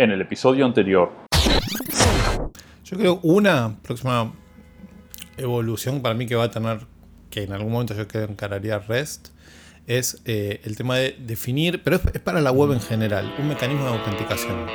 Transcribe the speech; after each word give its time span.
en 0.00 0.10
el 0.10 0.22
episodio 0.22 0.64
anterior. 0.64 1.12
Yo 2.84 2.96
creo 2.96 3.20
una 3.22 3.76
próxima 3.82 4.32
evolución 5.36 6.00
para 6.00 6.14
mí 6.14 6.26
que 6.26 6.34
va 6.34 6.44
a 6.44 6.50
tener, 6.50 6.80
que 7.28 7.42
en 7.42 7.52
algún 7.52 7.70
momento 7.70 7.94
yo 7.94 8.08
creo 8.08 8.24
encararía 8.24 8.78
REST, 8.78 9.28
es 9.86 10.22
eh, 10.24 10.62
el 10.64 10.76
tema 10.76 10.96
de 10.96 11.16
definir, 11.18 11.82
pero 11.84 11.96
es 11.96 12.20
para 12.20 12.40
la 12.40 12.50
web 12.50 12.72
en 12.72 12.80
general, 12.80 13.30
un 13.38 13.48
mecanismo 13.48 13.84
de 13.84 13.90
autenticación. 13.90 14.66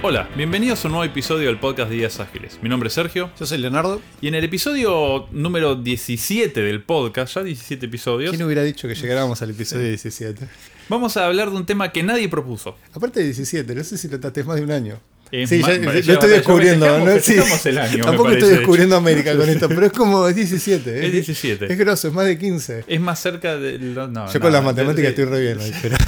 Hola, 0.00 0.28
bienvenidos 0.36 0.84
a 0.84 0.88
un 0.88 0.92
nuevo 0.92 1.04
episodio 1.04 1.48
del 1.48 1.58
podcast 1.58 1.90
Días 1.90 2.20
Ágiles. 2.20 2.58
Mi 2.62 2.68
nombre 2.68 2.86
es 2.86 2.92
Sergio 2.94 3.30
Yo 3.38 3.46
soy 3.46 3.58
Leonardo. 3.58 4.00
y 4.20 4.28
en 4.28 4.34
el 4.36 4.44
episodio 4.44 5.26
número 5.32 5.74
17 5.74 6.60
del 6.62 6.82
podcast, 6.82 7.34
ya 7.34 7.42
17 7.42 7.86
episodios, 7.86 8.30
¿Quién 8.30 8.42
hubiera 8.44 8.62
dicho 8.62 8.86
que 8.86 8.94
llegáramos 8.94 9.42
al 9.42 9.50
episodio 9.50 9.88
17? 9.88 10.46
vamos 10.88 11.16
a 11.16 11.26
hablar 11.26 11.50
de 11.50 11.56
un 11.56 11.66
tema 11.66 11.90
que 11.90 12.02
nadie 12.04 12.28
propuso. 12.28 12.76
Aparte 12.94 13.20
de 13.20 13.26
17, 13.26 13.74
no 13.74 13.82
sé 13.84 13.98
si 13.98 14.08
lo 14.08 14.20
trates 14.20 14.46
más 14.46 14.56
de 14.56 14.62
un 14.62 14.70
año. 14.70 15.00
Es 15.32 15.50
sí, 15.50 15.60
ya- 15.60 15.74
ya- 16.00 16.12
estoy 16.14 16.30
descubriendo. 16.30 16.86
¿no? 17.04 17.18
Sí. 17.18 17.34
el 17.64 17.78
año, 17.78 18.04
Tampoco 18.04 18.24
parece, 18.24 18.38
estoy 18.38 18.50
de 18.50 18.56
descubriendo 18.58 18.96
América 18.96 19.36
con 19.36 19.48
esto, 19.50 19.68
pero 19.68 19.84
es 19.86 19.92
como 19.92 20.26
es 20.28 20.34
17. 20.36 21.06
Es 21.06 21.12
17. 21.12 21.70
Es 21.70 21.78
grosso, 21.78 22.08
es 22.08 22.14
más 22.14 22.24
de 22.24 22.38
15. 22.38 22.84
Es 22.86 23.00
más 23.00 23.20
cerca 23.20 23.56
de... 23.58 23.78
lo- 23.78 24.06
no, 24.08 24.26
Yo 24.28 24.32
no, 24.34 24.40
con 24.40 24.52
las 24.52 24.62
de- 24.62 24.66
matemáticas 24.66 25.02
de- 25.16 25.22
estoy 25.22 25.24
re 25.26 25.40
bien 25.42 25.58
hoy, 25.58 25.72
pero. 25.82 25.96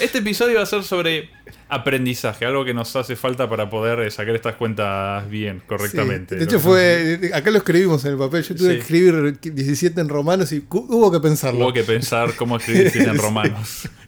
Este 0.00 0.18
episodio 0.18 0.56
va 0.56 0.62
a 0.64 0.66
ser 0.66 0.82
sobre 0.82 1.30
aprendizaje, 1.68 2.44
algo 2.44 2.64
que 2.64 2.74
nos 2.74 2.94
hace 2.96 3.16
falta 3.16 3.48
para 3.48 3.68
poder 3.70 4.00
eh, 4.00 4.10
sacar 4.10 4.34
estas 4.34 4.54
cuentas 4.56 5.28
bien, 5.28 5.62
correctamente. 5.66 6.34
Sí, 6.34 6.38
De 6.38 6.44
hecho, 6.44 6.60
fue. 6.60 7.30
Acá 7.34 7.50
lo 7.50 7.58
escribimos 7.58 8.04
en 8.04 8.12
el 8.12 8.18
papel. 8.18 8.42
Yo 8.42 8.54
tuve 8.54 8.68
Sí. 8.68 8.74
que 8.74 8.80
escribir 8.80 9.38
17 9.40 10.00
en 10.00 10.08
romanos 10.08 10.52
y 10.52 10.64
hubo 10.70 11.10
que 11.10 11.20
pensarlo. 11.20 11.60
Hubo 11.64 11.72
que 11.72 11.82
pensar 11.84 12.34
cómo 12.36 12.56
escribir 12.56 12.90
cine 12.90 13.06
en 13.06 13.18
romanos. 13.18 13.88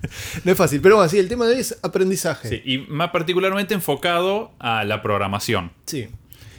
No 0.44 0.52
es 0.52 0.58
fácil, 0.58 0.80
pero 0.80 0.96
bueno, 0.96 1.08
sí, 1.10 1.18
el 1.18 1.26
tema 1.28 1.46
de 1.46 1.54
hoy 1.54 1.60
es 1.60 1.76
aprendizaje. 1.82 2.48
Sí, 2.48 2.62
y 2.64 2.78
más 2.78 3.10
particularmente 3.10 3.74
enfocado 3.74 4.52
a 4.60 4.84
la 4.84 5.02
programación. 5.02 5.72
Sí. 5.86 6.06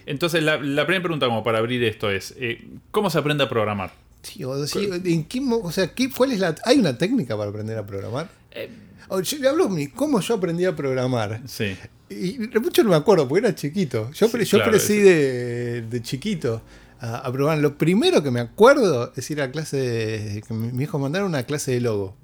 Entonces, 0.06 0.44
la, 0.44 0.58
la 0.58 0.86
primera 0.86 1.04
pregunta 1.04 1.28
como 1.28 1.44
para 1.44 1.60
abrir 1.60 1.82
esto 1.86 2.10
es, 2.12 2.34
eh, 2.40 2.66
¿cómo 2.92 3.10
se 3.10 3.20
aprende 3.20 3.46
a 3.46 3.50
programar? 3.50 3.92
Sí, 4.28 4.44
o, 4.44 4.68
sí, 4.68 4.90
¿en 5.06 5.24
qué 5.26 5.40
mo- 5.42 5.60
o 5.64 5.72
sea, 5.72 5.94
¿qué, 5.94 6.10
¿cuál 6.12 6.32
es 6.32 6.40
la. 6.40 6.56
¿Hay 6.66 6.80
una 6.80 6.98
técnica 6.98 7.38
para 7.38 7.50
aprender 7.50 7.78
a 7.78 7.86
programar? 7.86 8.30
Eh, 8.52 8.70
O, 9.10 9.22
yo 9.22 9.38
le 9.38 9.48
hablo 9.48 9.68
de 9.70 9.90
cómo 9.92 10.20
yo 10.20 10.36
aprendí 10.36 10.66
a 10.66 10.76
programar. 10.76 11.42
sí. 11.48 11.76
Y 12.10 12.38
mucho 12.62 12.84
no 12.84 12.92
me 12.92 12.96
acuerdo, 12.96 13.28
porque 13.28 13.46
era 13.46 13.54
chiquito. 13.56 14.10
Yo, 14.14 14.28
Sí, 14.28 14.32
pre- 14.32 14.46
yo 14.46 14.58
claro, 14.60 14.72
crecí 14.72 14.98
de, 14.98 15.82
de 15.82 16.02
chiquito 16.02 16.62
a, 17.02 17.18
a 17.18 17.32
programar. 17.34 17.58
Lo 17.60 17.78
primero 17.78 18.24
que 18.24 18.32
me 18.32 18.40
acuerdo 18.40 19.12
es 19.16 19.30
ir 19.30 19.42
a 19.42 19.52
clase 19.52 19.76
de. 19.78 20.42
que 20.48 20.54
mi 20.54 20.72
mi 20.72 20.84
hijo 20.84 21.00
mandara 21.00 21.26
una 21.26 21.44
clase 21.44 21.72
de 21.72 21.82
logo. 21.82 22.16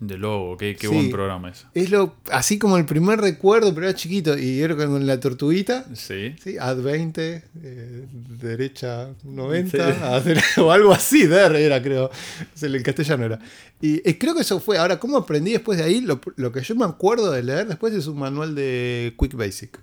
De 0.00 0.16
logo, 0.16 0.56
qué, 0.56 0.76
qué 0.76 0.86
Sí. 0.86 0.94
buen 0.94 1.10
programa 1.10 1.50
es. 1.50 1.66
Es 1.74 1.90
lo 1.90 2.14
así 2.30 2.56
como 2.56 2.76
el 2.78 2.84
primer 2.84 3.20
recuerdo, 3.20 3.74
pero 3.74 3.88
era 3.88 3.96
chiquito. 3.96 4.38
Y 4.38 4.60
era 4.60 4.76
con 4.76 5.04
la 5.06 5.18
tortuguita. 5.18 5.86
Sí. 5.94 6.36
Sí, 6.40 6.56
ad 6.56 6.76
20, 6.76 7.42
eh, 7.62 8.04
derecha 8.40 9.08
90, 9.24 9.88
a 10.12 10.16
hacer- 10.16 10.40
o 10.58 10.70
algo 10.70 10.92
así, 10.92 11.26
der 11.26 11.56
era, 11.56 11.82
creo. 11.82 12.10
En 12.62 12.82
castellano 12.84 13.24
era. 13.24 13.38
Y 13.80 14.08
eh, 14.08 14.16
creo 14.18 14.36
que 14.36 14.42
eso 14.42 14.60
fue. 14.60 14.78
Ahora, 14.78 15.00
¿cómo 15.00 15.16
aprendí 15.16 15.50
después 15.50 15.78
de 15.78 15.84
ahí? 15.84 16.00
Lo, 16.00 16.20
lo 16.36 16.52
que 16.52 16.60
yo 16.62 16.76
me 16.76 16.84
acuerdo 16.84 17.32
de 17.32 17.42
leer 17.42 17.66
después 17.66 17.92
es 17.92 18.06
un 18.06 18.20
manual 18.20 18.54
de 18.54 19.14
Quick 19.18 19.34
Basic. 19.34 19.80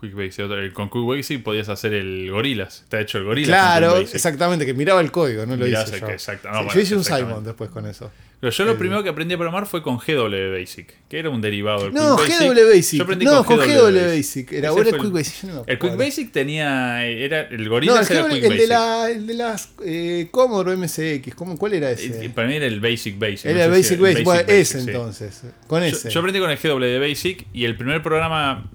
Quick 0.00 0.14
Basic. 0.14 0.72
Con 0.74 0.90
Quick 0.90 1.04
Basic 1.06 1.42
podías 1.42 1.68
hacer 1.68 1.92
el 1.92 2.30
Gorilas. 2.30 2.82
Está 2.84 3.00
hecho 3.00 3.18
el 3.18 3.24
Gorilas. 3.24 3.48
Claro, 3.48 3.96
exactamente, 3.96 4.64
que 4.64 4.74
miraba 4.74 5.00
el 5.00 5.10
código, 5.10 5.44
no 5.44 5.56
lo 5.56 5.66
hice 5.66 5.98
yo. 5.98 6.06
que- 6.06 6.12
exacto. 6.12 6.48
No, 6.50 6.54
Sí, 6.54 6.64
bueno, 6.66 6.74
yo 6.74 6.80
hice 6.80 6.94
un. 6.96 7.02
Simon 7.04 7.42
después 7.44 7.68
con 7.70 7.84
eso. 7.86 8.12
Pero 8.40 8.52
yo 8.52 8.64
lo 8.66 8.72
El- 8.72 8.78
primero 8.78 9.02
que 9.02 9.08
aprendí 9.08 9.34
a 9.34 9.36
programar 9.36 9.66
fue 9.66 9.82
con 9.82 9.96
GW 9.98 10.52
Basic, 10.60 10.94
que 11.08 11.18
era 11.18 11.28
un 11.28 11.40
derivado 11.40 11.84
del 11.84 11.92
No, 11.94 12.16
Quick 12.16 12.28
Basic. 12.28 12.48
GW 12.52 12.68
Basic. 12.72 12.98
Yo 12.98 13.02
aprendí 13.02 13.24
No, 13.24 13.44
con 13.44 13.56
GW 13.56 13.66
Basic. 13.66 14.06
Basic. 14.16 14.52
Era 14.52 14.70
bueno 14.70 14.90
el 14.90 14.96
Quick 15.00 15.12
Basic. 15.12 15.42
yo 15.42 15.48
no 15.54 15.64
El 15.66 15.78
Quick. 15.80 15.96
Basic 15.96 16.32
tenía. 16.32 17.04
Era, 17.04 17.40
el 17.40 17.64
No, 17.68 17.76
el, 17.78 17.88
era 17.88 18.02
GW 18.02 18.28
Quick 18.28 18.44
el 18.44 18.48
Basic. 18.50 18.60
de, 18.60 18.66
la, 18.68 19.10
el 19.10 19.26
de 19.26 19.34
las 19.34 19.72
eh, 19.84 20.28
Commodore 20.30 20.76
MSX. 20.76 21.34
¿cómo, 21.34 21.58
¿Cuál 21.58 21.74
era 21.74 21.90
ese? 21.90 22.26
Eh, 22.26 22.30
Para 22.30 22.46
mí 22.46 22.54
era 22.54 22.66
el 22.66 22.78
Basic 22.80 23.18
Basic. 23.18 23.46
Era 23.46 23.64
el 23.64 23.72
si 23.74 23.96
Basic 23.96 24.00
Basic. 24.00 24.24
Bueno, 24.24 24.42
ese 24.46 24.80
sí. 24.82 24.86
entonces. 24.88 25.42
Con 25.66 25.82
ese. 25.82 26.08
yo 26.08 26.20
aprendí 26.20 26.38
con 26.38 26.50
el 26.50 26.58
GW 26.58 27.00
Basic 27.08 27.44
y 27.52 27.64
el 27.64 27.76
primer 27.76 28.02
programa 28.04 28.70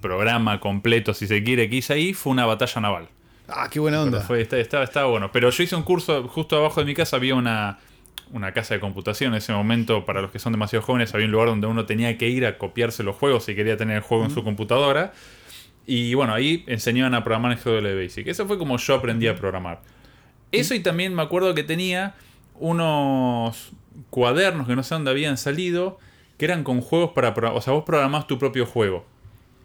programa 0.00 0.60
completo, 0.60 1.14
si 1.14 1.26
se 1.26 1.42
quiere, 1.42 1.68
que 1.68 1.76
hice 1.76 1.92
ahí 1.94 2.14
fue 2.14 2.32
una 2.32 2.46
batalla 2.46 2.80
naval. 2.80 3.08
Ah, 3.48 3.68
qué 3.70 3.80
buena 3.80 4.02
onda. 4.02 4.20
fue, 4.20 4.40
estaba, 4.40 4.84
estaba 4.84 5.06
bueno. 5.08 5.30
Pero 5.32 5.50
yo 5.50 5.62
hice 5.62 5.76
un 5.76 5.82
curso, 5.82 6.26
justo 6.28 6.56
abajo 6.56 6.80
de 6.80 6.86
mi 6.86 6.94
casa 6.94 7.16
había 7.16 7.34
una, 7.34 7.78
una 8.32 8.52
casa 8.52 8.74
de 8.74 8.80
computación. 8.80 9.32
En 9.32 9.38
ese 9.38 9.52
momento, 9.52 10.04
para 10.04 10.22
los 10.22 10.30
que 10.30 10.38
son 10.38 10.52
demasiado 10.52 10.84
jóvenes, 10.84 11.14
había 11.14 11.26
un 11.26 11.32
lugar 11.32 11.48
donde 11.48 11.66
uno 11.66 11.86
tenía 11.86 12.16
que 12.18 12.28
ir 12.28 12.46
a 12.46 12.58
copiarse 12.58 13.02
los 13.02 13.16
juegos 13.16 13.44
si 13.44 13.54
quería 13.54 13.76
tener 13.76 13.96
el 13.96 14.02
juego 14.02 14.24
en 14.24 14.30
su 14.30 14.42
computadora. 14.44 15.12
Y 15.86 16.14
bueno, 16.14 16.34
ahí 16.34 16.64
enseñaban 16.66 17.14
a 17.14 17.22
programar 17.22 17.52
en 17.52 17.58
GW 17.58 18.02
Basic. 18.02 18.26
Eso 18.26 18.46
fue 18.46 18.58
como 18.58 18.76
yo 18.78 18.94
aprendí 18.94 19.26
a 19.28 19.36
programar. 19.36 19.82
Eso 20.52 20.74
y 20.74 20.80
también 20.80 21.14
me 21.14 21.22
acuerdo 21.22 21.54
que 21.54 21.62
tenía 21.62 22.14
unos 22.58 23.72
cuadernos 24.10 24.66
que 24.66 24.76
no 24.76 24.82
sé 24.82 24.94
dónde 24.94 25.10
habían 25.10 25.36
salido, 25.36 25.98
que 26.38 26.44
eran 26.44 26.64
con 26.64 26.80
juegos 26.80 27.10
para... 27.10 27.34
O 27.52 27.60
sea, 27.60 27.72
vos 27.72 27.84
programás 27.84 28.26
tu 28.26 28.38
propio 28.38 28.66
juego. 28.66 29.04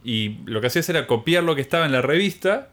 Y 0.04 0.40
lo 0.46 0.62
que 0.62 0.68
hacías 0.68 0.90
era 0.90 1.08
copiar 1.08 1.44
lo 1.44 1.56
que 1.56 1.62
estaba 1.62 1.86
en 1.86 1.92
la 1.92 2.02
revista 2.02 2.70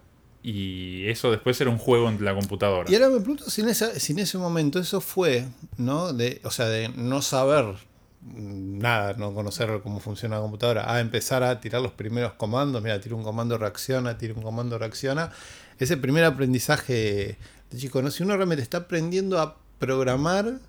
y 0.48 1.08
eso 1.08 1.32
después 1.32 1.60
era 1.60 1.70
un 1.70 1.78
juego 1.78 2.08
en 2.08 2.24
la 2.24 2.32
computadora. 2.32 2.88
Y 2.88 2.94
ahora 2.94 3.08
me 3.08 3.16
pregunto 3.18 3.50
si 3.50 3.62
en, 3.62 3.68
esa- 3.68 3.98
si 3.98 4.12
ese 4.20 4.38
momento 4.38 4.78
eso 4.78 5.00
fue, 5.00 5.48
¿no? 5.76 6.12
De, 6.12 6.40
o 6.44 6.50
sea, 6.52 6.66
de 6.68 6.88
no 6.90 7.20
saber 7.20 7.74
nada, 8.22 9.14
no 9.14 9.34
conocer 9.34 9.80
cómo 9.82 9.98
funciona 9.98 10.36
la 10.36 10.42
computadora, 10.42 10.92
a 10.92 11.00
empezar 11.00 11.42
a 11.42 11.60
tirar 11.60 11.82
los 11.82 11.92
primeros 11.92 12.34
comandos. 12.34 12.80
Mira, 12.82 13.00
tira 13.00 13.16
un 13.16 13.24
comando, 13.24 13.58
reacciona, 13.58 14.18
tira 14.18 14.34
un 14.34 14.42
comando, 14.42 14.78
reacciona. 14.78 15.32
Ese 15.78 15.96
primer 15.96 16.24
aprendizaje 16.24 17.38
de 17.70 17.78
chico, 17.78 18.00
¿no? 18.00 18.10
Si 18.12 18.22
uno 18.22 18.36
realmente 18.36 18.62
está 18.62 18.78
aprendiendo 18.78 19.40
a 19.40 19.56
programar 19.78 20.60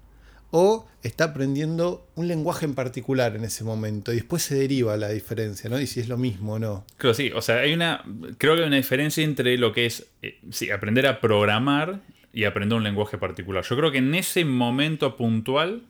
o 0.52 0.88
está 1.04 1.26
aprendiendo 1.26 2.08
un 2.16 2.28
lenguaje 2.28 2.66
en 2.66 2.76
particular 2.76 3.36
en 3.36 3.44
ese 3.44 3.64
momento 3.64 4.12
y 4.12 4.16
después 4.16 4.44
se 4.44 4.56
deriva 4.56 4.96
la 4.98 5.10
diferencia, 5.10 5.70
¿no? 5.70 5.80
Y 5.80 5.88
si 5.88 6.00
es 6.00 6.08
lo 6.08 6.18
mismo 6.18 6.54
o 6.54 6.60
no. 6.60 6.86
Creo 6.98 7.14
sí, 7.14 7.32
o 7.34 7.42
sea, 7.42 7.58
hay 7.58 7.74
una. 7.74 8.04
Creo 8.38 8.56
que 8.56 8.62
hay 8.62 8.68
una 8.68 8.78
diferencia 8.78 9.24
entre 9.24 9.58
lo 9.58 9.74
que 9.74 9.86
es 9.86 10.08
eh, 10.22 10.40
sí, 10.52 10.72
aprender 10.72 11.08
a 11.08 11.20
programar 11.20 12.02
y 12.34 12.46
aprender 12.46 12.78
un 12.78 12.84
lenguaje 12.84 13.18
particular. 13.18 13.64
Yo 13.64 13.76
creo 13.76 13.92
que 13.92 13.98
en 13.98 14.16
ese 14.16 14.46
momento 14.46 15.18
puntual 15.18 15.84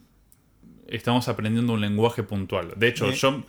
estamos 0.88 1.28
aprendiendo 1.28 1.74
un 1.74 1.82
lenguaje 1.82 2.24
puntual. 2.24 2.74
De 2.78 2.88
hecho, 2.88 3.12
yo 3.12 3.44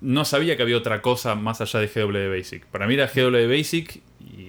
no 0.00 0.24
sabía 0.24 0.56
que 0.56 0.62
había 0.62 0.76
otra 0.76 1.00
cosa 1.00 1.34
más 1.34 1.60
allá 1.60 1.80
de 1.80 1.86
GW 1.86 2.36
Basic. 2.36 2.66
Para 2.66 2.86
mí 2.86 2.94
era 2.94 3.06
GW 3.06 3.48
Basic 3.48 4.02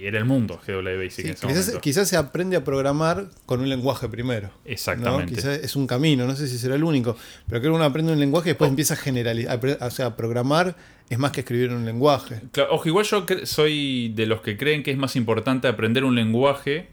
era 0.08 0.20
el 0.20 0.26
mundo 0.26 0.60
GW 0.66 1.04
Basic 1.04 1.36
Sí, 1.36 1.48
en 1.48 1.50
ese 1.50 1.80
quizás, 1.80 2.08
se 2.08 2.18
aprende 2.18 2.56
a 2.56 2.64
programar 2.64 3.28
con 3.46 3.60
un 3.60 3.70
lenguaje 3.70 4.08
primero. 4.10 4.52
Exactamente. 4.66 5.32
¿no? 5.32 5.36
Quizás 5.36 5.60
es 5.60 5.76
un 5.76 5.88
camino, 5.88 6.26
no 6.26 6.36
sé 6.36 6.48
si 6.48 6.58
será 6.58 6.76
el 6.76 6.84
único, 6.84 7.18
pero 7.48 7.62
creo 7.62 7.74
que 7.74 7.76
uno 7.76 7.84
aprende 7.84 8.12
un 8.12 8.20
lenguaje 8.20 8.50
y 8.50 8.52
después 8.52 8.70
empieza 8.70 8.96
a 8.96 8.98
generalizar, 8.98 9.60
o 9.82 9.92
sea, 9.92 10.16
programar 10.16 10.76
es 11.10 11.20
más 11.20 11.32
que 11.32 11.42
escribir 11.42 11.72
un 11.72 11.86
lenguaje. 11.86 12.42
Claro, 12.52 12.74
ojo, 12.74 12.88
igual 12.88 13.06
yo 13.06 13.26
soy 13.44 14.10
de 14.16 14.26
los 14.26 14.42
que 14.42 14.58
creen 14.58 14.84
que 14.84 14.92
es 14.92 14.98
más 14.98 15.16
importante 15.16 15.68
aprender 15.68 16.04
un 16.04 16.16
lenguaje 16.16 16.90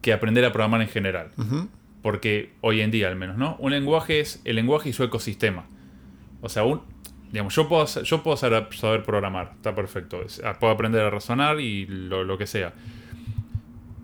que 0.00 0.12
aprender 0.12 0.44
a 0.44 0.52
programar 0.52 0.82
en 0.82 0.88
general. 0.88 1.30
Porque 2.02 2.52
hoy 2.60 2.80
en 2.80 2.90
día 2.90 3.08
al 3.08 3.16
menos, 3.16 3.36
¿no? 3.36 3.56
Un 3.58 3.72
lenguaje 3.72 4.20
es 4.20 4.40
el 4.44 4.56
lenguaje 4.56 4.88
y 4.88 4.92
su 4.92 5.02
ecosistema. 5.02 5.66
O 6.40 6.48
sea, 6.48 6.64
un, 6.64 6.82
digamos, 7.32 7.54
yo 7.54 7.68
puedo, 7.68 7.86
yo 8.02 8.22
puedo 8.22 8.36
saber, 8.36 8.68
programar, 9.04 9.52
está 9.56 9.74
perfecto. 9.74 10.20
Ah, 10.44 10.58
Puedo 10.58 10.72
aprender 10.72 11.02
a 11.02 11.10
razonar 11.10 11.60
y 11.60 11.86
lo, 11.86 12.24
lo 12.24 12.38
que 12.38 12.46
sea. 12.46 12.72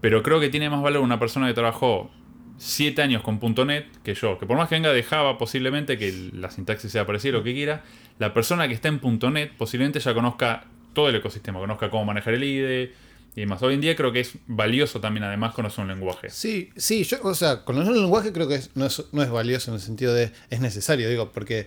Pero 0.00 0.22
creo 0.22 0.40
que 0.40 0.48
tiene 0.50 0.68
más 0.70 0.82
valor 0.82 1.02
una 1.02 1.18
persona 1.18 1.46
que 1.48 1.54
trabajó 1.54 2.10
7 2.58 3.00
años 3.02 3.22
con 3.22 3.40
.NET 3.66 3.86
que 4.02 4.14
yo. 4.14 4.38
Que 4.38 4.46
por 4.46 4.56
más 4.56 4.68
que 4.68 4.74
venga 4.74 4.92
de 4.92 5.02
Java, 5.02 5.38
posiblemente, 5.38 5.96
que 5.98 6.30
la 6.34 6.50
sintaxis 6.50 6.92
sea 6.92 7.06
parecida, 7.06 7.32
lo 7.32 7.42
que 7.42 7.54
quiera, 7.54 7.82
la 8.18 8.34
persona 8.34 8.68
que 8.68 8.74
está 8.74 8.88
en 8.88 9.00
.NET 9.32 9.52
posiblemente 9.56 10.00
ya 10.00 10.12
conozca 10.14 10.64
todo 10.92 11.08
el 11.08 11.16
ecosistema, 11.16 11.58
conozca 11.58 11.90
cómo 11.90 12.04
manejar 12.04 12.34
el 12.34 12.44
IDE 12.44 12.92
y 13.34 13.40
demás. 13.40 13.62
Hoy 13.62 13.74
en 13.74 13.80
día 13.80 13.96
creo 13.96 14.12
que 14.12 14.20
es 14.20 14.36
valioso 14.46 15.00
también 15.00 15.24
además 15.24 15.54
conocer 15.54 15.82
un 15.82 15.88
lenguaje. 15.88 16.28
Sí, 16.30 16.70
sí, 16.76 17.02
yo, 17.02 17.16
o 17.22 17.34
sea, 17.34 17.64
conocer 17.64 17.92
un 17.92 18.00
lenguaje 18.02 18.32
creo 18.32 18.46
que 18.46 18.56
es- 18.56 18.76
no, 18.76 18.86
es, 18.86 19.02
no 19.12 19.22
es 19.22 19.30
valioso 19.30 19.70
en 19.70 19.76
el 19.76 19.80
sentido 19.80 20.12
de 20.14 20.30
es 20.50 20.60
necesario, 20.60 21.08
digo, 21.08 21.32
porque 21.32 21.66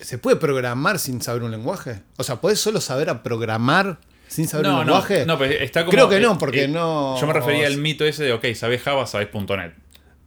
¿se 0.00 0.18
puede 0.18 0.36
programar 0.36 0.98
sin 0.98 1.20
saber 1.22 1.42
un 1.42 1.50
lenguaje? 1.50 2.02
O 2.16 2.24
sea, 2.24 2.36
¿puedes 2.40 2.60
solo 2.60 2.80
saber 2.80 3.10
a 3.10 3.22
programar 3.22 3.98
sin 4.28 4.48
saber 4.48 4.66
un 4.68 4.78
lenguaje? 4.80 5.24
No, 5.26 5.38
pero 5.38 5.52
está 5.52 5.80
como, 5.84 5.92
Creo 5.92 6.08
que 6.08 6.20
no, 6.20 6.38
porque 6.38 6.64
eh, 6.64 6.68
no- 6.68 7.18
Yo 7.20 7.26
me 7.26 7.32
refería 7.32 7.66
al 7.66 7.76
mito 7.78 8.04
ese 8.04 8.24
de, 8.24 8.32
ok, 8.32 8.44
sabes 8.54 8.82
Java, 8.82 9.06
sabes 9.06 9.28
.NET. 9.32 9.74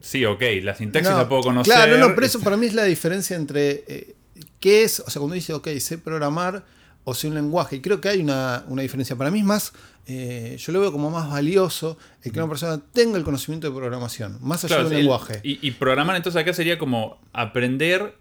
Sí, 0.01 0.23
ok, 0.25 0.41
la 0.63 0.75
sintaxis 0.75 1.11
No, 1.11 1.17
la 1.17 1.27
puedo 1.29 1.41
conocer. 1.43 1.73
Claro, 1.73 1.97
no, 1.97 2.15
pero 2.15 2.25
eso 2.25 2.39
para 2.39 2.55
mí 2.57 2.67
es 2.67 2.73
la 2.73 2.83
diferencia 2.85 3.35
entre 3.35 3.83
eh, 3.87 4.15
qué 4.61 4.83
es, 4.83 5.01
o 5.01 5.09
sea, 5.09 5.19
cuando 5.19 5.35
dice, 5.35 5.53
ok, 5.53 5.67
sé 5.79 5.97
programar 5.97 6.63
o 7.03 7.13
sea 7.13 7.29
un 7.29 7.35
lenguaje. 7.35 7.77
Y 7.77 7.81
creo 7.81 7.99
que 7.99 8.07
hay 8.09 8.21
una, 8.21 8.63
una 8.67 8.81
diferencia. 8.81 9.15
Para 9.17 9.29
mí 9.31 9.39
es 9.39 9.45
más, 9.45 9.73
eh, 10.05 10.55
yo 10.59 10.71
lo 10.71 10.79
veo 10.79 10.91
como 10.91 11.09
más 11.09 11.29
valioso 11.29 11.97
el 12.23 12.31
que 12.31 12.39
una 12.39 12.47
persona 12.47 12.79
tenga 12.93 13.17
el 13.17 13.23
conocimiento 13.23 13.67
de 13.69 13.75
programación, 13.75 14.37
más 14.41 14.63
allá 14.63 14.75
Claro, 14.75 14.89
del 14.89 14.99
el- 14.99 15.03
lenguaje. 15.05 15.41
Y, 15.43 15.65
y 15.67 15.71
programar 15.71 16.15
entonces 16.15 16.41
acá 16.41 16.53
sería 16.53 16.77
como 16.79 17.19
aprender 17.33 18.15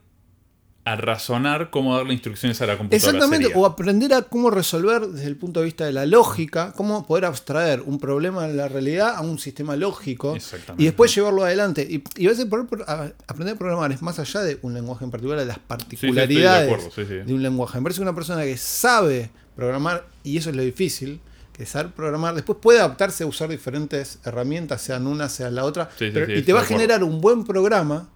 a 0.93 0.97
razonar 0.97 1.71
cómo 1.71 1.97
darle 1.97 2.13
instrucciones 2.15 2.61
a 2.63 2.67
la 2.67 2.77
computadora. 2.79 2.97
Exactamente, 3.17 3.47
sería. 3.47 3.61
o 3.61 3.67
aprender 3.67 4.13
a 4.15 4.23
cómo 4.23 4.51
resolver 4.51 5.07
desde 5.07 5.27
el 5.27 5.37
punto 5.37 5.61
de 5.61 5.67
vista 5.67 5.85
de 5.85 5.93
la 5.93 6.07
lógica, 6.07 6.73
cómo 6.77 7.07
poder 7.07 7.25
abstraer 7.25 7.83
un 7.83 7.99
problema 7.99 8.47
de 8.47 8.55
la 8.55 8.69
realidad 8.69 9.15
a 9.17 9.21
un 9.21 9.39
sistema 9.39 9.77
lógico 9.77 10.37
y 10.79 10.85
después 10.85 11.15
llevarlo 11.15 11.45
adelante. 11.45 11.83
Y, 11.89 12.03
y 12.17 12.27
a 12.27 12.31
veces 12.31 12.47
a- 12.87 13.11
aprender 13.27 13.55
a 13.55 13.59
programar 13.59 13.93
es 13.93 14.03
más 14.03 14.19
allá 14.19 14.41
de 14.43 14.59
un 14.63 14.75
lenguaje 14.75 15.05
en 15.05 15.11
particular, 15.11 15.39
de 15.41 15.47
las 15.47 15.59
particularidades 15.59 16.73
acuerdo, 16.73 16.91
sí, 16.95 17.03
sí. 17.07 17.15
de 17.27 17.35
un 17.35 17.43
lenguaje. 17.43 17.79
Me 17.79 17.83
parece 17.85 17.99
que 17.99 18.03
una 18.03 18.15
persona 18.15 18.43
que 18.45 18.57
sabe 18.57 19.31
programar, 19.57 20.07
y 20.25 20.37
eso 20.37 20.51
es 20.51 20.57
lo 20.57 20.63
difícil, 20.63 21.21
que 21.53 21.67
saber 21.67 21.93
programar, 21.93 22.35
después 22.35 22.59
puede 22.63 22.79
adaptarse 22.79 23.25
a 23.25 23.27
usar 23.27 23.49
diferentes 23.49 24.21
herramientas, 24.25 24.81
sean 24.81 25.07
una, 25.07 25.29
sea 25.29 25.51
la 25.51 25.65
otra, 25.65 25.89
pero- 25.99 26.33
y 26.33 26.43
te 26.43 26.53
va 26.53 26.61
a 26.61 26.65
generar 26.65 27.03
un 27.03 27.21
buen 27.21 27.45
programa 27.45 28.09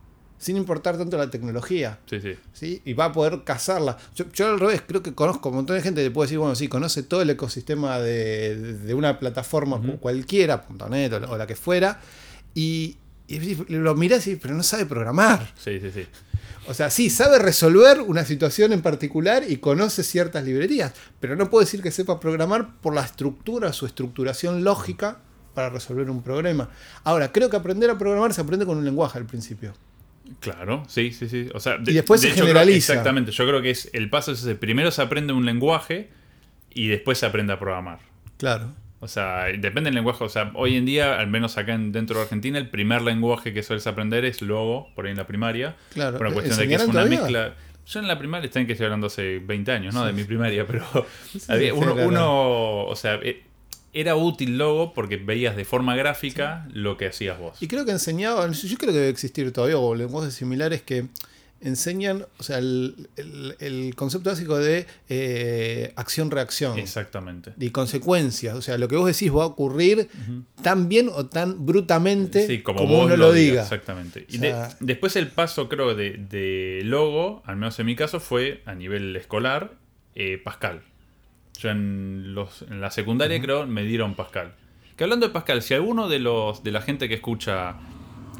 sin 0.42 0.56
importar 0.56 0.98
tanto 0.98 1.16
la 1.16 1.30
tecnología. 1.30 2.00
Sí, 2.10 2.20
sí. 2.20 2.34
¿sí? 2.52 2.82
Y 2.84 2.94
va 2.94 3.06
a 3.06 3.12
poder 3.12 3.44
cazarla. 3.44 3.96
Yo, 4.16 4.24
yo 4.32 4.48
al 4.48 4.58
revés, 4.58 4.82
creo 4.86 5.02
que 5.02 5.14
conozco 5.14 5.50
un 5.50 5.54
montón 5.54 5.76
de 5.76 5.82
gente 5.82 6.02
que 6.02 6.10
puede 6.10 6.26
decir, 6.26 6.38
bueno, 6.38 6.54
sí, 6.56 6.66
conoce 6.66 7.04
todo 7.04 7.22
el 7.22 7.30
ecosistema 7.30 8.00
de, 8.00 8.56
de 8.56 8.94
una 8.94 9.18
plataforma 9.20 9.76
Ujú. 9.76 9.98
cualquiera, 10.00 10.66
.net 10.90 11.12
o, 11.12 11.20
la- 11.20 11.30
o 11.30 11.36
la 11.38 11.46
que 11.46 11.54
fuera, 11.54 12.00
y, 12.54 12.96
y 13.28 13.54
lo 13.68 13.94
mirás 13.94 14.26
y 14.26 14.30
dices, 14.30 14.42
pero 14.42 14.54
no 14.54 14.62
sabe 14.64 14.84
programar. 14.86 15.52
Sí, 15.56 15.78
sí, 15.80 15.90
sí. 15.92 16.06
O 16.68 16.74
sea, 16.74 16.90
sí, 16.90 17.08
sabe 17.10 17.38
resolver 17.38 18.00
una 18.00 18.24
situación 18.24 18.72
en 18.72 18.82
particular 18.82 19.42
y 19.48 19.56
conoce 19.58 20.02
ciertas 20.02 20.44
librerías, 20.44 20.92
pero 21.20 21.34
no 21.36 21.50
puedo 21.50 21.64
decir 21.64 21.82
que 21.82 21.90
sepa 21.90 22.18
programar 22.20 22.80
por 22.80 22.94
la 22.94 23.02
estructura, 23.02 23.72
su 23.72 23.86
estructuración 23.86 24.62
lógica 24.64 25.18
para 25.54 25.70
resolver 25.70 26.08
un 26.10 26.22
problema. 26.22 26.68
Ahora, 27.04 27.30
creo 27.32 27.50
que 27.50 27.56
aprender 27.56 27.90
a 27.90 27.98
programar 27.98 28.32
se 28.32 28.40
aprende 28.40 28.64
con 28.66 28.78
un 28.78 28.84
lenguaje 28.84 29.18
al 29.18 29.26
principio. 29.26 29.72
Claro, 30.40 30.84
sí, 30.88 31.12
sí, 31.12 31.28
sí. 31.28 31.48
O 31.54 31.60
sea, 31.60 31.78
Y 31.86 31.92
después 31.92 32.20
se 32.20 32.28
hecho, 32.28 32.36
creo- 32.36 32.46
generaliza. 32.48 32.92
exactamente. 32.92 33.30
Yo 33.32 33.46
creo 33.46 33.62
que 33.62 33.70
es 33.70 33.90
el 33.92 34.10
paso 34.10 34.32
es 34.32 34.40
ese. 34.40 34.54
Primero 34.54 34.90
se 34.90 35.02
aprende 35.02 35.32
un 35.32 35.44
lenguaje 35.46 36.10
y 36.74 36.88
después 36.88 37.18
se 37.18 37.26
aprende 37.26 37.52
a 37.52 37.58
programar. 37.58 37.98
Claro. 38.38 38.72
O 39.00 39.08
sea, 39.08 39.44
depende 39.46 39.88
del 39.88 39.94
lenguaje. 39.96 40.22
O 40.24 40.28
sea, 40.28 40.50
hoy 40.54 40.76
en 40.76 40.84
día, 40.86 41.18
al 41.18 41.26
menos 41.26 41.58
acá 41.58 41.74
en- 41.74 41.90
dentro 41.92 42.16
de 42.18 42.22
Argentina, 42.22 42.58
el 42.58 42.68
primer 42.70 43.02
lenguaje 43.02 43.52
que 43.52 43.62
sueles 43.62 43.86
aprender 43.86 44.24
es 44.24 44.42
Logo, 44.42 44.88
por 44.94 45.06
ahí 45.06 45.10
en 45.10 45.16
la 45.18 45.26
primaria. 45.26 45.76
Claro. 45.92 46.18
Por 46.18 46.26
una 46.28 46.34
cuestión 46.34 46.56
de 46.58 46.68
que 46.68 46.74
es 46.74 46.80
¿Enseñarán 46.82 47.08
una 47.08 47.18
todavía? 47.18 47.42
mezcla. 47.42 47.54
Yo 47.84 47.98
en 48.00 48.06
la 48.06 48.16
primaria, 48.16 48.46
están 48.46 48.64
que 48.66 48.72
estoy 48.72 48.84
hablando 48.84 49.08
hace 49.08 49.40
20 49.40 49.72
años, 49.72 49.92
¿no? 49.92 50.04
De 50.06 50.12
mi 50.12 50.22
primaria, 50.22 50.64
pero 50.68 50.84
había- 51.48 51.72
sí, 51.72 51.76
uno, 51.76 51.94
claro. 51.94 52.08
uno, 52.08 52.84
o 52.86 52.94
sea, 52.94 53.14
eh, 53.22 53.42
era 53.92 54.16
útil 54.16 54.56
Logo 54.58 54.94
porque 54.94 55.16
veías 55.16 55.54
de 55.56 55.64
forma 55.64 55.94
gráfica 55.96 56.66
lo 56.72 56.96
que 56.96 57.06
hacías 57.06 57.38
vos. 57.38 57.60
Y 57.62 57.68
creo 57.68 57.84
que 57.84 57.92
enseñaban, 57.92 58.52
yo 58.52 58.76
creo 58.78 58.92
que 58.92 58.98
debe 58.98 59.10
existir 59.10 59.52
todavía, 59.52 59.78
o 59.78 59.94
lenguajes 59.94 60.34
similares 60.34 60.82
que 60.82 61.06
enseñan, 61.60 62.26
o 62.38 62.42
sea, 62.42 62.58
el, 62.58 63.08
el- 63.16 63.54
el 63.60 63.94
concepto 63.94 64.30
básico 64.30 64.58
de 64.58 64.84
eh, 65.08 65.92
acción-reacción 65.94 66.76
Exactamente. 66.78 67.52
y 67.58 67.70
consecuencias. 67.70 68.56
O 68.56 68.62
sea, 68.62 68.78
lo 68.78 68.88
que 68.88 68.96
vos 68.96 69.06
decís 69.06 69.32
va 69.32 69.44
a 69.44 69.46
ocurrir 69.46 70.08
tan 70.62 70.88
bien 70.88 71.08
o 71.12 71.26
tan 71.26 71.64
brutamente 71.64 72.46
Sí, 72.48 72.62
como, 72.62 72.78
como, 72.80 72.94
vos 72.96 73.06
uno 73.06 73.16
lo 73.16 73.26
lo 73.28 73.32
digas, 73.32 73.50
diga. 73.50 73.62
Exactamente. 73.62 74.26
Y 74.28 74.38
O 74.38 74.40
sea- 74.40 74.68
de- 74.68 74.74
después 74.80 75.14
el 75.14 75.28
paso, 75.28 75.68
creo, 75.68 75.94
de, 75.94 76.12
de 76.16 76.80
logo, 76.84 77.42
al 77.46 77.54
menos 77.56 77.78
en 77.78 77.86
mi 77.86 77.94
caso, 77.94 78.18
fue 78.18 78.62
a 78.66 78.74
nivel 78.74 79.14
escolar, 79.14 79.74
eh, 80.16 80.38
Pascal. 80.42 80.82
Yo 81.62 81.70
en, 81.70 82.34
los, 82.34 82.62
en 82.62 82.80
la 82.80 82.90
secundaria, 82.90 83.40
creo, 83.40 83.66
me 83.66 83.84
dieron 83.84 84.14
Pascal. 84.14 84.52
Que 84.96 85.04
hablando 85.04 85.26
de 85.26 85.32
Pascal, 85.32 85.62
si 85.62 85.74
alguno 85.74 86.08
de 86.08 86.18
los 86.18 86.64
de 86.64 86.72
la 86.72 86.82
gente 86.82 87.08
que 87.08 87.14
escucha 87.14 87.76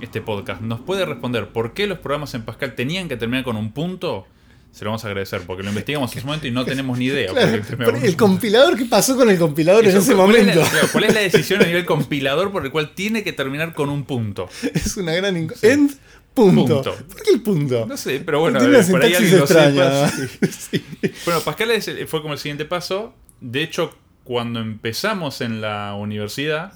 este 0.00 0.20
podcast 0.20 0.60
nos 0.60 0.80
puede 0.80 1.06
responder 1.06 1.50
por 1.50 1.72
qué 1.72 1.86
los 1.86 1.98
programas 1.98 2.34
en 2.34 2.42
Pascal 2.42 2.74
tenían 2.74 3.08
que 3.08 3.16
terminar 3.16 3.44
con 3.44 3.56
un 3.56 3.70
punto, 3.72 4.26
se 4.72 4.84
lo 4.84 4.90
vamos 4.90 5.04
a 5.04 5.08
agradecer, 5.08 5.42
porque 5.46 5.62
lo 5.62 5.68
investigamos 5.68 6.10
en 6.12 6.18
ese 6.18 6.26
momento 6.26 6.46
y 6.46 6.50
no 6.50 6.64
tenemos 6.64 6.98
ni 6.98 7.04
idea. 7.06 7.30
Claro, 7.76 7.96
el 8.02 8.16
compilador, 8.16 8.76
¿qué 8.76 8.86
pasó 8.86 9.16
con 9.16 9.28
el 9.30 9.38
compilador 9.38 9.84
en 9.86 9.96
ese 9.96 10.14
¿cuál 10.14 10.34
es 10.34 10.46
la- 10.46 10.52
momento? 10.54 10.70
claro, 10.70 10.88
¿Cuál 10.92 11.04
es 11.04 11.14
la 11.14 11.20
decisión 11.28 11.62
a 11.62 11.66
nivel 11.66 11.84
compilador 11.84 12.50
por 12.50 12.64
el 12.64 12.72
cual 12.72 12.94
tiene 12.94 13.22
que 13.22 13.32
terminar 13.32 13.74
con 13.74 13.88
un 13.90 14.04
punto? 14.04 14.48
Es 14.74 14.96
una 14.96 15.12
gran... 15.12 15.36
inc- 15.36 15.56
End, 15.62 15.92
punto. 16.34 16.82
Punto. 16.82 16.94
¿Por 17.06 17.22
qué 17.22 17.30
el 17.32 17.42
punto? 17.42 17.86
No 17.86 17.96
sé, 17.96 18.20
pero 18.24 18.40
bueno, 18.40 18.58
eh, 18.62 18.84
por 18.90 19.02
ahí 19.04 19.14
alguien 19.14 19.36
lo 19.38 19.44
extraña. 19.44 20.08
sepa. 20.08 20.46
Sí. 20.70 20.82
Bueno, 21.26 21.40
Pascal 21.42 21.68
fue 22.06 22.22
como 22.22 22.32
el 22.32 22.38
siguiente 22.40 22.64
paso. 22.64 23.14
De 23.42 23.62
hecho, 23.62 23.94
cuando 24.24 24.60
empezamos 24.60 25.40
en 25.42 25.60
la 25.60 25.94
universidad, 25.94 26.72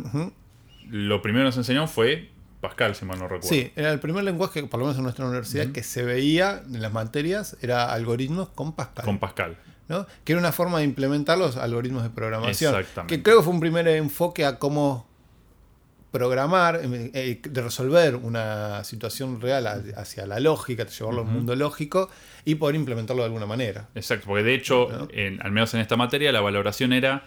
lo 0.90 1.22
primero 1.22 1.44
que 1.44 1.46
nos 1.46 1.56
enseñó 1.56 1.86
fue 1.88 2.28
Pascal, 2.60 2.94
si 2.94 3.04
mal 3.04 3.18
no 3.18 3.24
recuerdo. 3.28 3.48
Sí, 3.48 3.70
era 3.76 3.92
el 3.92 4.00
primer 4.00 4.24
lenguaje, 4.24 4.62
por 4.64 4.80
lo 4.80 4.86
menos 4.86 4.96
en 4.98 5.04
nuestra 5.04 5.24
universidad, 5.26 5.68
que 5.72 5.82
se 5.82 6.02
veía 6.02 6.62
en 6.66 6.80
las 6.82 6.92
materias, 6.92 7.56
era 7.60 7.92
algoritmos 7.92 8.48
con 8.48 8.72
Pascal. 8.72 9.04
Con 9.04 9.18
Pascal. 9.18 9.56
¿no? 9.88 10.04
Que 10.24 10.32
era 10.32 10.40
una 10.40 10.50
forma 10.50 10.78
de 10.78 10.84
implementar 10.84 11.38
los 11.38 11.56
algoritmos 11.56 12.02
de 12.02 12.10
programación. 12.10 12.74
Exactamente. 12.74 13.16
Que 13.16 13.22
creo 13.22 13.36
que 13.38 13.44
fue 13.44 13.52
un 13.52 13.60
primer 13.60 13.86
enfoque 13.86 14.44
a 14.44 14.58
cómo 14.58 15.06
programar, 16.10 16.80
eh, 16.82 17.10
eh, 17.14 17.40
de 17.48 17.62
resolver 17.62 18.16
una 18.16 18.82
situación 18.84 19.40
real 19.40 19.66
a- 19.66 19.82
hacia 19.96 20.26
la 20.26 20.40
lógica, 20.40 20.86
llevarlo 20.86 21.20
al 21.22 21.26
mundo 21.28 21.54
lógico 21.56 22.08
y 22.44 22.54
poder 22.54 22.74
implementarlo 22.76 23.22
de 23.22 23.26
alguna 23.26 23.44
manera. 23.46 23.88
Exacto, 23.94 24.26
porque 24.26 24.42
de 24.42 24.54
hecho, 24.54 24.88
¿No? 24.90 25.08
en- 25.12 25.42
al 25.42 25.52
menos 25.52 25.74
en 25.74 25.80
esta 25.80 25.96
materia, 25.96 26.32
la 26.32 26.40
valoración 26.40 26.92
era 26.92 27.24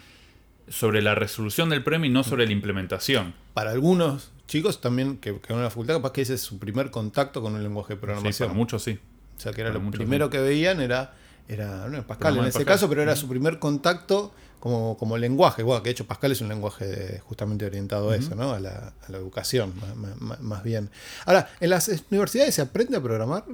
sobre 0.70 1.02
la 1.02 1.16
resolución 1.16 1.70
del 1.70 1.84
premio 1.84 2.10
y 2.10 2.14
no 2.14 2.24
sobre 2.24 2.46
la 2.46 2.52
implementación. 2.52 3.34
Para 3.54 3.72
algunos 3.72 4.32
chicos 4.48 4.82
también 4.82 5.18
que, 5.18 5.40
que 5.40 5.54
van 5.54 5.62
a 5.62 5.66
la 5.66 5.70
facultad, 5.70 5.96
capaz 5.96 6.12
que 6.14 6.22
ese 6.22 6.36
es 6.36 6.42
su 6.42 6.58
primer 6.60 6.90
contacto 6.92 7.42
con 7.42 7.54
un 7.56 7.64
lenguaje 7.64 7.94
de 7.94 8.00
Sí, 8.00 8.02
programación. 8.06 8.50
para 8.50 8.58
muchos 8.58 8.84
sí. 8.84 9.00
O 9.38 9.42
sea, 9.42 9.52
que 9.54 9.62
era 9.62 9.72
Para 9.72 9.84
lo 9.84 9.92
primero 9.92 10.26
sí. 10.26 10.32
que 10.32 10.40
veían 10.40 10.82
era, 10.82 11.14
era 11.48 11.86
Pascal 12.08 12.36
en 12.38 12.42
ese 12.46 12.60
Pascal. 12.60 12.66
caso, 12.66 12.90
pero 12.90 13.02
era 13.02 13.16
su 13.16 13.28
primer 13.28 13.58
contacto 13.60 14.34
como, 14.60 14.98
como 14.98 15.18
lenguaje. 15.18 15.64
Bueno, 15.64 15.82
que 15.82 15.88
de 15.90 15.92
hecho 15.92 16.06
Pascal 16.06 16.32
es 16.34 16.42
un 16.42 16.50
lenguaje 16.50 16.86
de- 16.86 17.20
justamente 17.22 17.66
orientado 17.66 18.10
a 18.10 18.16
eso, 18.18 18.36
¿no? 18.36 18.52
A 18.52 18.60
la, 18.60 18.94
a 19.08 19.12
la 19.12 19.18
educación, 19.18 19.74
más, 19.96 20.18
más- 20.22 20.42
más 20.42 20.64
bien. 20.64 20.90
Ahora, 21.26 21.50
¿en 21.62 21.70
las 21.70 21.88
universidades 22.12 22.56
se 22.56 22.62
aprende 22.62 22.98
a 22.98 23.02
programar? 23.02 23.46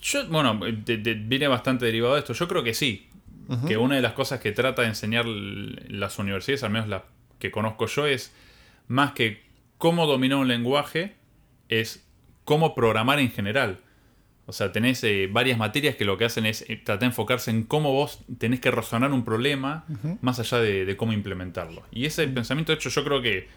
Yo, 0.00 0.26
bueno, 0.28 0.58
de- 0.84 0.98
de- 0.98 1.14
viene 1.14 1.48
bastante 1.48 1.84
derivado 1.86 2.14
de 2.14 2.20
esto. 2.20 2.32
Yo 2.32 2.46
creo 2.46 2.62
que 2.62 2.74
sí. 2.74 3.08
Que 3.68 3.76
una 3.76 3.94
de 3.96 4.02
las 4.02 4.12
cosas 4.12 4.40
que 4.40 4.50
trata 4.52 4.82
de 4.82 4.88
enseñar 4.88 5.24
las 5.26 6.18
universidades, 6.18 6.62
al 6.64 6.70
menos 6.70 6.88
la 6.88 7.04
que 7.38 7.50
conozco 7.50 7.86
yo, 7.86 8.06
es 8.06 8.32
más 8.88 9.12
que 9.12 9.42
cómo 9.78 10.06
dominar 10.06 10.38
un 10.38 10.48
lenguaje, 10.48 11.14
es 11.68 12.04
cómo 12.44 12.74
programar 12.74 13.18
en 13.20 13.30
general. 13.30 13.80
O 14.46 14.52
sea, 14.52 14.70
tenés 14.72 15.02
eh, 15.04 15.28
varias 15.30 15.58
materias 15.58 15.96
que 15.96 16.04
lo 16.04 16.16
que 16.18 16.24
hacen 16.24 16.46
es 16.46 16.62
eh, 16.62 16.76
tratar 16.76 17.00
de 17.00 17.06
enfocarse 17.06 17.50
en 17.50 17.64
cómo 17.64 17.92
vos 17.92 18.20
tenés 18.38 18.60
que 18.60 18.70
razonar 18.70 19.12
un 19.12 19.24
problema 19.24 19.84
más 20.22 20.38
allá 20.38 20.58
de, 20.58 20.84
de 20.84 20.96
cómo 20.96 21.12
implementarlo. 21.12 21.82
Y 21.90 22.06
ese 22.06 22.26
pensamiento, 22.28 22.72
de 22.72 22.76
hecho, 22.76 22.88
yo 22.90 23.02
creo 23.04 23.20
que 23.22 23.48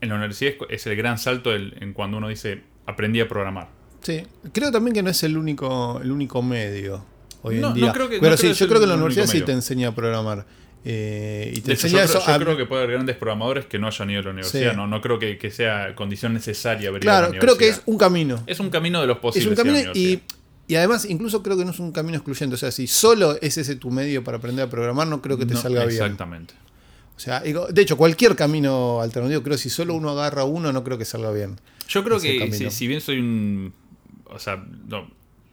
en 0.00 0.08
la 0.08 0.14
universidad 0.14 0.54
es, 0.68 0.80
es 0.80 0.86
el 0.86 0.96
gran 0.96 1.18
salto 1.18 1.50
del- 1.50 1.74
en 1.80 1.92
cuando 1.92 2.16
uno 2.18 2.28
dice 2.28 2.62
aprendí 2.86 3.20
a 3.20 3.28
programar. 3.28 3.68
Sí. 4.02 4.22
Creo 4.52 4.70
también 4.72 4.94
que 4.94 5.02
no 5.02 5.10
es 5.10 5.22
el 5.24 5.36
único, 5.36 6.00
el 6.02 6.10
único 6.12 6.42
medio 6.42 7.04
hoy 7.42 7.56
No, 7.58 7.74
en 7.74 7.80
no 7.80 7.92
creo 7.92 8.08
que- 8.08 8.16
no 8.16 8.20
pero 8.22 8.36
creo 8.36 8.36
sí, 8.36 8.46
que 8.48 8.54
yo 8.54 8.68
creo 8.68 8.78
que 8.80 8.84
en 8.84 8.90
la 8.90 8.96
universidad 8.96 9.26
sí 9.26 9.32
medio. 9.34 9.44
te 9.46 9.52
enseña 9.52 9.88
a 9.88 9.94
programar. 9.94 10.46
Eh, 10.84 11.52
y 11.56 11.60
te 11.60 11.68
De 11.68 11.74
hecho, 11.74 11.88
yo, 11.88 11.92
creo, 11.98 12.04
eso 12.04 12.24
yo 12.26 12.32
a- 12.32 12.38
creo 12.38 12.56
que 12.56 12.64
puede 12.64 12.82
haber 12.84 12.94
grandes 12.94 13.16
programadores 13.16 13.66
que 13.66 13.78
no 13.78 13.86
hayan 13.86 14.10
ido 14.10 14.20
a 14.20 14.22
la 14.24 14.30
universidad. 14.30 14.70
Sí. 14.70 14.76
No, 14.76 14.86
no 14.86 15.00
creo 15.02 15.18
que, 15.18 15.36
que 15.36 15.50
sea 15.50 15.94
condición 15.94 16.32
necesaria 16.32 16.88
a 16.88 16.92
la 16.92 16.98
Claro, 17.00 17.32
creo 17.38 17.58
que 17.58 17.68
es 17.68 17.82
un 17.86 17.98
camino. 17.98 18.42
Es 18.46 18.60
un 18.60 18.70
camino 18.70 19.00
de 19.00 19.06
los 19.06 19.16
Es 19.16 19.20
posibles. 19.22 19.48
un 19.58 19.64
camino 19.64 19.92
y, 19.94 20.22
además 20.76 21.04
incluso 21.04 21.42
creo 21.42 21.56
que 21.58 21.64
no 21.64 21.72
es 21.72 21.80
un 21.80 21.92
camino 21.92 22.16
excluyente. 22.16 22.54
O 22.54 22.58
sea, 22.58 22.70
si 22.70 22.86
solo 22.86 23.36
es 23.42 23.58
ese 23.58 23.76
tu 23.76 23.90
medio 23.90 24.24
para 24.24 24.38
aprender 24.38 24.64
a 24.64 24.70
programar, 24.70 25.06
no 25.06 25.20
creo 25.20 25.36
que 25.36 25.44
te 25.44 25.54
No, 25.54 25.60
salga 25.60 25.84
bien. 25.84 26.00
Exactamente. 26.02 26.54
O 27.16 27.20
sea, 27.20 27.40
de 27.40 27.82
hecho, 27.82 27.98
cualquier 27.98 28.34
camino 28.34 29.02
alternativo, 29.02 29.42
creo 29.42 29.56
que 29.56 29.62
si 29.62 29.68
solo 29.68 29.92
uno 29.94 30.08
agarra 30.10 30.44
uno, 30.44 30.72
no 30.72 30.82
creo 30.82 30.96
que 30.96 31.04
salga 31.04 31.30
bien. 31.32 31.60
Yo 31.88 32.02
creo 32.02 32.18
que 32.18 32.50
si, 32.52 32.70
si 32.70 32.86
bien 32.86 33.02
soy 33.02 33.18
un... 33.18 33.74
O 34.24 34.38
sea, 34.38 34.64
no- 34.86 35.10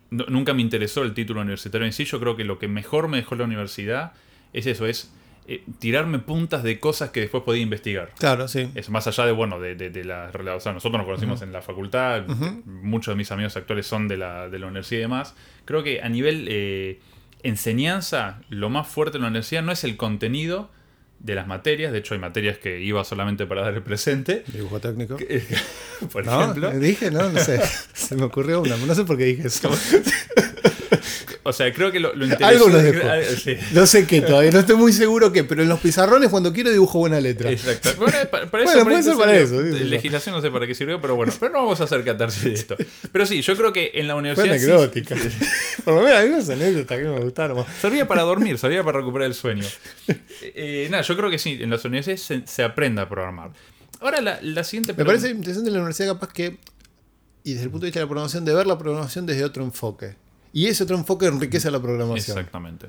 no- 0.10 0.26
nunca 0.30 0.54
me 0.54 0.62
interesó 0.62 1.04
el 1.04 1.14
título 1.14 1.42
universitario 1.42 1.86
en 1.86 1.94
sí. 1.94 2.06
Yo 2.06 2.20
creo 2.20 2.36
que 2.36 2.44
lo 2.44 2.60
que 2.60 2.68
mejor 2.68 3.08
me 3.08 3.18
dejó 3.18 3.36
la 3.36 3.44
universidad 3.46 4.14
es 4.54 4.66
eso, 4.68 4.86
es 4.86 5.14
eh, 5.50 5.64
tirarme 5.80 6.20
puntas 6.20 6.62
de 6.64 6.78
cosas 6.80 7.12
que 7.12 7.22
después 7.22 7.44
podía 7.44 7.62
investigar. 7.62 8.12
Claro, 8.20 8.48
sí. 8.50 8.70
Es 8.76 8.90
más 8.90 9.08
allá 9.08 9.26
de, 9.26 9.32
bueno, 9.32 9.60
de, 9.60 9.76
de, 9.76 9.90
de 9.90 10.04
la 10.04 10.30
o 10.56 10.60
sea, 10.60 10.74
nosotros 10.74 10.98
nos 11.00 11.06
conocimos 11.06 11.42
en 11.42 11.54
la 11.54 11.62
facultad, 11.62 12.28
muchos 12.66 13.14
de 13.14 13.16
mis 13.18 13.32
amigos 13.32 13.56
actuales 13.56 13.88
son 13.88 14.08
de 14.10 14.18
la, 14.18 14.50
de 14.50 14.60
la 14.60 14.66
universidad 14.68 15.00
y 15.00 15.02
demás. 15.04 15.36
Creo 15.64 15.84
que 15.84 16.02
a 16.02 16.10
nivel 16.10 16.48
eh, 16.50 17.00
enseñanza, 17.44 18.42
lo 18.50 18.70
más 18.70 18.88
fuerte 18.88 19.18
en 19.18 19.24
la 19.24 19.30
universidad 19.30 19.64
no 19.64 19.72
es 19.72 19.84
el 19.84 19.98
contenido 19.98 20.70
de 21.20 21.36
las 21.36 21.48
materias, 21.48 21.92
de 21.92 22.00
hecho 22.00 22.14
hay 22.14 22.20
materias 22.20 22.58
que 22.58 22.80
iba 22.80 23.04
solamente 23.04 23.46
para 23.46 23.62
dar 23.62 23.74
el 23.74 23.82
presente, 23.84 24.44
Dibujo 24.48 24.80
técnico. 24.80 25.18
por 26.12 26.26
¿No? 26.26 26.42
ejemplo. 26.42 26.72
Dije, 26.72 27.12
no, 27.12 27.30
no 27.30 27.40
sé. 27.40 27.60
Se 27.94 28.16
me 28.16 28.24
ocurrió 28.24 28.62
una, 28.62 28.78
no 28.78 28.96
sé 28.96 29.04
por 29.04 29.18
qué 29.18 29.26
dije 29.26 29.48
eso. 29.48 29.70
O 31.50 31.54
sea, 31.54 31.72
creo 31.74 31.94
que 31.94 32.00
lo, 32.02 32.14
lo 32.14 32.26
interesante. 32.26 32.46
Algo 32.58 32.70
nos 32.70 32.84
dejó. 32.84 33.08
Ah, 33.08 33.20
sí. 33.42 33.56
No 33.72 33.88
sé 33.88 34.06
qué 34.06 34.20
todavía, 34.22 34.52
no 34.52 34.60
estoy 34.60 34.76
muy 34.76 34.92
seguro 34.92 35.32
qué, 35.32 35.46
pero 35.46 35.64
en 35.64 35.70
los 35.70 35.80
pizarrones 35.80 36.30
cuando 36.30 36.52
quiero 36.52 36.72
dibujo 36.72 37.00
buena 37.00 37.22
letra. 37.22 37.50
Exacto. 37.50 37.92
Bueno, 37.98 38.18
para, 38.30 38.52
para 38.52 38.64
Bueno, 38.66 38.80
eso, 38.82 38.90
puede 38.90 39.04
ser 39.04 39.16
para 39.16 39.38
eso, 39.38 39.64
sí, 39.64 39.72
sí. 39.78 39.84
Legislación 39.86 40.36
no 40.36 40.42
sé 40.42 40.52
para 40.52 40.68
qué 40.68 40.76
sirvió, 40.76 41.00
pero 41.00 41.16
bueno. 41.16 41.32
Pero 41.40 41.54
no 41.54 41.60
vamos 41.60 41.80
a 41.80 41.86
hacer 41.86 42.04
catarsis 42.04 42.44
de 42.44 42.54
esto. 42.54 42.76
Pero 43.14 43.26
sí, 43.26 43.42
yo 43.42 43.56
creo 43.56 43.72
que 43.72 43.92
en 43.94 44.08
la 44.08 44.14
Fue 44.16 44.20
universidad. 44.20 44.58
sí- 44.58 44.66
anecdótica. 44.66 45.16
Por 45.86 45.94
lo 45.94 46.02
menos 46.02 46.18
hay 46.20 46.28
unas 46.30 46.50
anécdotas 46.50 46.98
que 47.00 47.04
me 47.06 47.20
gustaron. 47.22 47.66
Servía 47.82 48.06
para 48.08 48.24
dormir, 48.24 48.58
servía 48.58 48.84
para 48.84 48.98
recuperar 49.00 49.28
el 49.28 49.34
sueño. 49.34 49.64
Eh, 50.42 50.88
nada, 50.92 51.04
yo 51.04 51.16
creo 51.16 51.30
que 51.30 51.40
sí, 51.40 51.58
en 51.62 51.70
las 51.70 51.86
universidades 51.86 52.22
se, 52.22 52.46
se 52.46 52.64
aprende 52.64 53.02
a 53.02 53.08
programar. 53.08 53.52
Ahora 54.02 54.20
la, 54.22 54.40
la 54.42 54.64
siguiente 54.66 54.92
Me 54.92 54.96
pregunta- 54.98 55.22
parece 55.22 55.36
interesante 55.38 55.70
en 55.70 55.74
la 55.76 55.80
universidad 55.80 56.14
capaz 56.14 56.34
que, 56.34 56.58
y 57.44 57.54
desde 57.54 57.64
el 57.66 57.70
punto 57.72 57.86
de 57.86 57.88
vista 57.88 58.00
de 58.00 58.06
la 58.06 58.10
programación, 58.10 58.44
de 58.46 58.54
ver 58.54 58.68
la 58.68 58.78
programación 58.78 59.26
desde 59.26 59.46
otro 59.46 59.64
enfoque. 59.64 60.16
Y 60.58 60.66
ese 60.66 60.86
otro 60.86 60.98
enfoque 60.98 61.28
enriquece 61.28 61.68
a 61.68 61.72
la 61.72 61.80
programación. 61.80 62.36
Exactamente. 62.36 62.88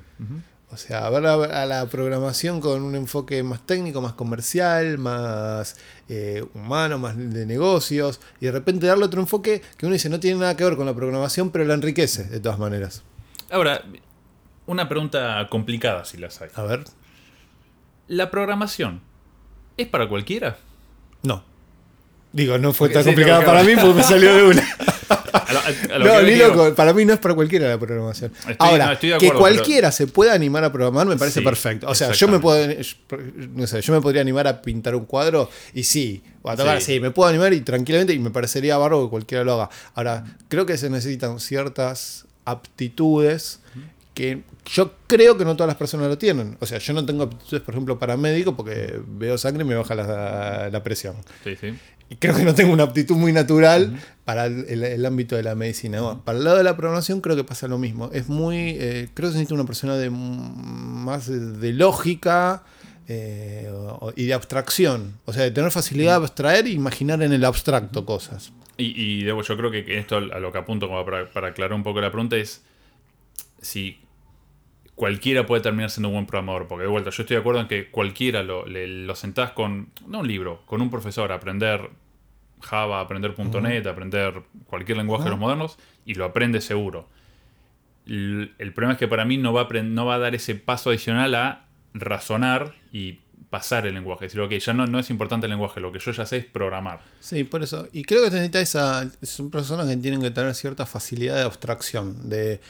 O 0.70 0.78
sea, 0.78 1.10
ver 1.10 1.26
a, 1.26 1.66
la 1.66 1.84
programación 1.84 2.62
con 2.62 2.80
un 2.80 2.94
enfoque 2.94 3.42
más 3.42 3.60
técnico, 3.66 4.00
más 4.00 4.14
comercial, 4.14 4.96
más 4.96 5.76
eh, 6.08 6.42
humano, 6.54 6.98
más 6.98 7.14
de 7.18 7.44
negocios, 7.44 8.20
y 8.40 8.46
de 8.46 8.52
repente 8.52 8.86
darle 8.86 9.04
otro 9.04 9.20
enfoque 9.20 9.60
que 9.76 9.84
uno 9.84 9.92
dice 9.92 10.08
no 10.08 10.18
tiene 10.18 10.40
nada 10.40 10.56
que 10.56 10.64
ver 10.64 10.76
con 10.76 10.86
la 10.86 10.94
programación, 10.94 11.50
pero 11.50 11.66
la 11.66 11.74
enriquece 11.74 12.24
de 12.24 12.40
todas 12.40 12.58
maneras. 12.58 13.02
Ahora, 13.50 13.84
una 14.64 14.88
pregunta 14.88 15.46
complicada 15.50 16.06
si 16.06 16.16
las 16.16 16.40
hay. 16.40 16.48
A 16.54 16.62
ver, 16.62 16.84
¿La 18.06 18.30
programación 18.30 19.02
es 19.76 19.88
para 19.88 20.08
cualquiera? 20.08 20.56
no. 21.22 21.44
Digo, 22.32 22.56
no 22.56 22.72
fue 22.72 22.88
tan 22.88 23.02
Sí, 23.02 23.10
complicada 23.10 23.40
no, 23.40 23.46
para 23.46 23.62
mí 23.62 23.74
porque 23.74 23.92
me 23.94 24.02
salió 24.02 24.34
de 24.34 24.44
una. 24.44 24.62
A 25.08 25.52
lo- 25.52 25.58
a- 25.60 25.94
a 25.94 25.98
lo 25.98 26.04
No, 26.04 26.22
ni 26.22 26.36
loco, 26.36 26.74
para 26.74 26.92
mí 26.92 27.04
no 27.04 27.12
es 27.14 27.18
para 27.18 27.34
cualquiera 27.34 27.68
la 27.68 27.78
programación. 27.78 28.32
Estoy- 28.36 28.56
Ahora, 28.58 28.98
no, 29.02 29.18
que 29.18 29.32
cualquiera 29.32 29.90
se 29.92 30.06
pueda 30.06 30.32
animar 30.34 30.64
a 30.64 30.72
programar 30.72 31.06
me 31.06 31.16
parece 31.16 31.40
Sí, 31.40 31.44
perfecto. 31.44 31.88
O 31.88 31.94
sea, 31.94 32.12
yo 32.12 32.28
me 32.28 32.38
puedo, 32.38 32.66
no 33.54 33.66
sé, 33.66 33.80
yo 33.80 33.92
me 33.92 34.00
podría 34.00 34.20
animar 34.22 34.46
a 34.46 34.60
pintar 34.62 34.94
un 34.94 35.04
cuadro 35.06 35.48
y 35.74 35.84
sí, 35.84 36.22
o 36.42 36.50
a 36.50 36.56
tocar, 36.56 36.80
Sí. 36.80 36.94
sí, 36.94 37.00
me 37.00 37.10
puedo 37.10 37.28
animar 37.28 37.52
y 37.52 37.60
tranquilamente 37.62 38.12
y 38.12 38.18
me 38.18 38.30
parecería 38.30 38.76
barro 38.78 39.04
que 39.04 39.10
cualquiera 39.10 39.44
lo 39.44 39.54
haga. 39.54 39.70
Ahora, 39.94 40.24
creo 40.48 40.66
que 40.66 40.76
se 40.76 40.90
necesitan 40.90 41.40
ciertas 41.40 42.26
aptitudes 42.44 43.60
que 44.18 44.42
yo 44.66 44.90
creo 45.06 45.38
que 45.38 45.44
no 45.44 45.54
todas 45.54 45.68
las 45.68 45.76
personas 45.76 46.08
lo 46.08 46.18
tienen. 46.18 46.56
O 46.58 46.66
sea, 46.66 46.78
yo 46.78 46.92
no 46.92 47.06
tengo 47.06 47.22
aptitudes, 47.22 47.62
por 47.62 47.72
ejemplo, 47.74 48.00
para 48.00 48.16
médico 48.16 48.56
porque 48.56 49.00
veo 49.06 49.38
sangre 49.38 49.62
y 49.62 49.66
me 49.66 49.76
baja 49.76 49.94
la, 49.94 50.68
la 50.72 50.82
presión. 50.82 51.14
Sí, 51.44 51.54
sí. 51.54 51.72
Y 52.10 52.16
creo 52.16 52.34
que 52.34 52.42
no 52.42 52.52
tengo 52.54 52.72
una 52.72 52.82
aptitud 52.82 53.14
muy 53.14 53.32
natural 53.32 53.96
para 54.24 54.46
el, 54.46 54.64
el- 54.68 54.82
el 54.82 55.06
ámbito 55.06 55.36
de 55.36 55.44
la 55.44 55.54
medicina. 55.54 56.00
Para 56.24 56.36
el 56.38 56.42
lado 56.44 56.56
de 56.56 56.64
la 56.64 56.76
programación 56.76 57.20
creo 57.20 57.36
que 57.36 57.44
pasa 57.44 57.68
lo 57.68 57.78
mismo. 57.78 58.10
Es 58.12 58.28
muy, 58.28 58.56
eh, 58.80 59.08
creo 59.14 59.28
que 59.28 59.34
se 59.34 59.38
necesita 59.38 59.54
una 59.54 59.66
persona 59.66 59.94
de 59.96 60.10
más 60.10 61.28
de, 61.28 61.72
lógica 61.74 62.64
eh, 63.06 63.70
y 64.16 64.24
de 64.24 64.34
abstracción. 64.34 65.14
O 65.26 65.32
sea, 65.32 65.44
de 65.44 65.52
tener 65.52 65.70
facilidad 65.70 66.18
de 66.18 66.24
abstraer 66.24 66.66
e 66.66 66.70
imaginar 66.70 67.22
en 67.22 67.32
el 67.32 67.44
abstracto 67.44 68.04
cosas. 68.04 68.52
Y, 68.78 69.00
y 69.00 69.22
debo, 69.22 69.42
yo 69.42 69.56
creo 69.56 69.70
que 69.70 69.84
que 69.84 69.98
esto 69.98 70.16
a 70.16 70.38
lo 70.40 70.50
que 70.50 70.58
apunto 70.58 70.88
como 70.88 71.04
para, 71.04 71.30
para 71.30 71.48
aclarar 71.48 71.74
un 71.74 71.82
poco 71.84 72.00
la 72.00 72.10
pregunta 72.10 72.36
es 72.36 72.62
si 73.60 73.98
cualquiera 74.98 75.46
puede 75.46 75.62
terminar 75.62 75.90
siendo 75.90 76.08
un 76.08 76.14
buen 76.14 76.26
programador. 76.26 76.66
Porque 76.66 76.82
de 76.82 76.88
vuelta, 76.88 77.10
yo 77.10 77.22
estoy 77.22 77.36
de 77.36 77.40
acuerdo 77.40 77.60
en 77.60 77.68
que 77.68 77.88
cualquiera 77.88 78.42
lo, 78.42 78.66
le- 78.66 78.88
lo 78.88 79.14
sentás 79.14 79.52
con, 79.52 79.90
no 80.06 80.18
un 80.20 80.26
libro, 80.28 80.62
con 80.66 80.82
un 80.82 80.90
profesor 80.90 81.30
a 81.30 81.36
aprender 81.36 81.90
Java, 82.60 83.00
aprender 83.00 83.32
.NET, 83.62 83.86
aprender 83.86 84.42
cualquier 84.66 84.98
lenguaje 84.98 85.24
de 85.24 85.30
los 85.30 85.38
modernos 85.38 85.78
y 86.04 86.14
lo 86.14 86.24
aprende 86.24 86.60
seguro. 86.60 87.08
El, 88.06 88.54
el 88.58 88.72
problema 88.72 88.94
es 88.94 88.98
que 88.98 89.06
para 89.06 89.24
mí 89.24 89.36
no 89.36 89.52
va, 89.52 89.62
a 89.70 89.82
no 89.82 90.04
va 90.06 90.16
a 90.16 90.18
dar 90.18 90.34
ese 90.34 90.56
paso 90.56 90.90
adicional 90.90 91.34
a 91.36 91.66
razonar 91.94 92.74
y 92.92 93.20
pasar 93.50 93.86
el 93.86 93.94
lenguaje. 93.94 94.26
Es 94.26 94.32
decir, 94.32 94.40
ok, 94.40 94.52
ya 94.62 94.72
no, 94.72 94.86
no 94.86 94.98
es 94.98 95.10
importante 95.10 95.46
el 95.46 95.50
lenguaje, 95.50 95.78
lo 95.80 95.92
que 95.92 96.00
yo 96.00 96.10
ya 96.10 96.26
sé 96.26 96.38
es 96.38 96.44
programar. 96.44 97.00
Sí, 97.20 97.44
por 97.44 97.62
eso. 97.62 97.86
Y 97.92 98.02
creo 98.02 98.24
que 98.24 98.30
necesita 98.30 98.60
esa. 98.60 99.08
Son 99.22 99.50
personas 99.50 99.86
que 99.86 99.96
tienen 99.96 100.20
que 100.20 100.30
tener 100.32 100.54
cierta 100.54 100.84
facilidad 100.86 101.36
de 101.36 101.42
abstracción. 101.42 102.28
De. 102.28 102.60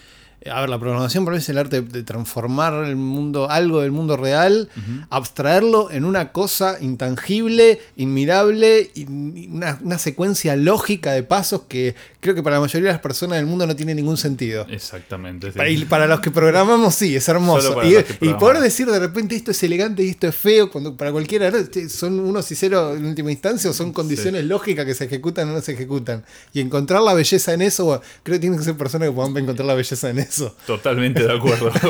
A 0.46 0.60
ver, 0.60 0.70
la 0.70 0.78
programación 0.78 1.24
para 1.24 1.36
mí 1.36 1.42
es 1.42 1.48
el 1.48 1.58
arte 1.58 1.80
de 1.80 2.02
transformar 2.04 2.84
el 2.84 2.96
mundo, 2.96 3.50
algo 3.50 3.80
del 3.80 3.90
mundo 3.90 4.16
real, 4.16 4.68
abstraerlo 5.10 5.90
en 5.90 6.04
una 6.04 6.32
cosa 6.32 6.78
intangible, 6.80 7.80
inmirable, 7.96 8.90
y 8.94 9.04
una, 9.06 9.78
una 9.82 9.98
secuencia 9.98 10.54
lógica 10.56 11.12
de 11.12 11.24
pasos 11.24 11.62
que 11.68 11.96
creo 12.20 12.34
que 12.34 12.42
para 12.42 12.56
la 12.56 12.60
mayoría 12.60 12.88
de 12.88 12.92
las 12.92 13.00
personas 13.00 13.38
del 13.38 13.46
mundo 13.46 13.66
no 13.66 13.74
tiene 13.74 13.94
ningún 13.94 14.16
sentido. 14.16 14.66
Exactamente. 14.70 15.50
sí. 15.50 15.58
Para, 15.58 15.70
y 15.70 15.84
para 15.84 16.06
los 16.06 16.20
que 16.20 16.30
programamos, 16.30 16.94
sí, 16.94 17.16
es 17.16 17.28
hermoso. 17.28 17.80
Y, 18.20 18.34
poder 18.34 18.60
decir 18.60 18.86
de 18.86 18.98
repente 18.98 19.34
esto 19.34 19.50
es 19.50 19.62
elegante 19.62 20.04
y 20.04 20.10
esto 20.10 20.28
es 20.28 20.36
feo, 20.36 20.70
cuando 20.70 20.96
para 20.96 21.10
cualquiera 21.10 21.52
son 21.88 22.20
unos 22.20 22.50
y 22.52 22.54
cero 22.54 22.94
en 22.96 23.04
última 23.04 23.32
instancia 23.32 23.70
o 23.70 23.72
son 23.72 23.92
condiciones 23.92 24.44
lógicas 24.44 24.84
que 24.86 24.94
se 24.94 25.04
ejecutan 25.04 25.48
o 25.50 25.52
no 25.52 25.60
se 25.60 25.72
ejecutan. 25.72 26.24
Y 26.52 26.60
encontrar 26.60 27.02
la 27.02 27.14
belleza 27.14 27.52
en 27.52 27.62
eso, 27.62 28.00
creo 28.22 28.36
que 28.36 28.40
tienen 28.40 28.58
que 28.58 28.64
ser 28.64 28.76
personas 28.76 29.08
que 29.08 29.14
puedan 29.14 29.36
encontrar 29.36 29.66
la 29.66 29.74
belleza 29.74 30.10
en 30.10 30.20
eso. 30.20 30.27
Totalmente 30.66 31.22
de 31.26 31.32
acuerdo 31.32 31.70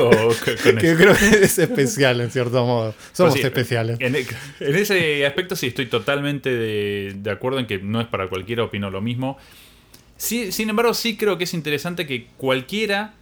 con 0.63 0.75
Que 0.77 0.87
eso. 0.91 0.97
creo 0.97 1.15
que 1.15 1.43
es 1.45 1.59
especial 1.59 2.21
en 2.21 2.31
cierto 2.31 2.65
modo. 2.65 2.93
Somos 3.13 3.33
Pues 3.33 3.41
sí, 3.41 3.47
especiales. 3.47 3.97
En, 3.99 4.15
en 4.15 4.75
ese 4.75 5.25
aspecto 5.25 5.55
sí 5.55 5.67
estoy 5.67 5.87
totalmente 5.87 6.49
de, 6.49 7.13
de 7.15 7.31
acuerdo 7.31 7.59
en 7.59 7.67
que 7.67 7.77
no 7.79 7.99
es 8.01 8.07
para 8.07 8.27
cualquiera, 8.27 8.63
opino 8.63 8.89
lo 8.89 9.01
mismo. 9.01 9.37
Sí, 10.17 10.51
sin 10.51 10.69
embargo, 10.69 10.93
sí 10.93 11.15
creo 11.17 11.37
que 11.37 11.45
es 11.45 11.53
interesante 11.53 12.05
que 12.05 12.27
cualquiera 12.37 13.13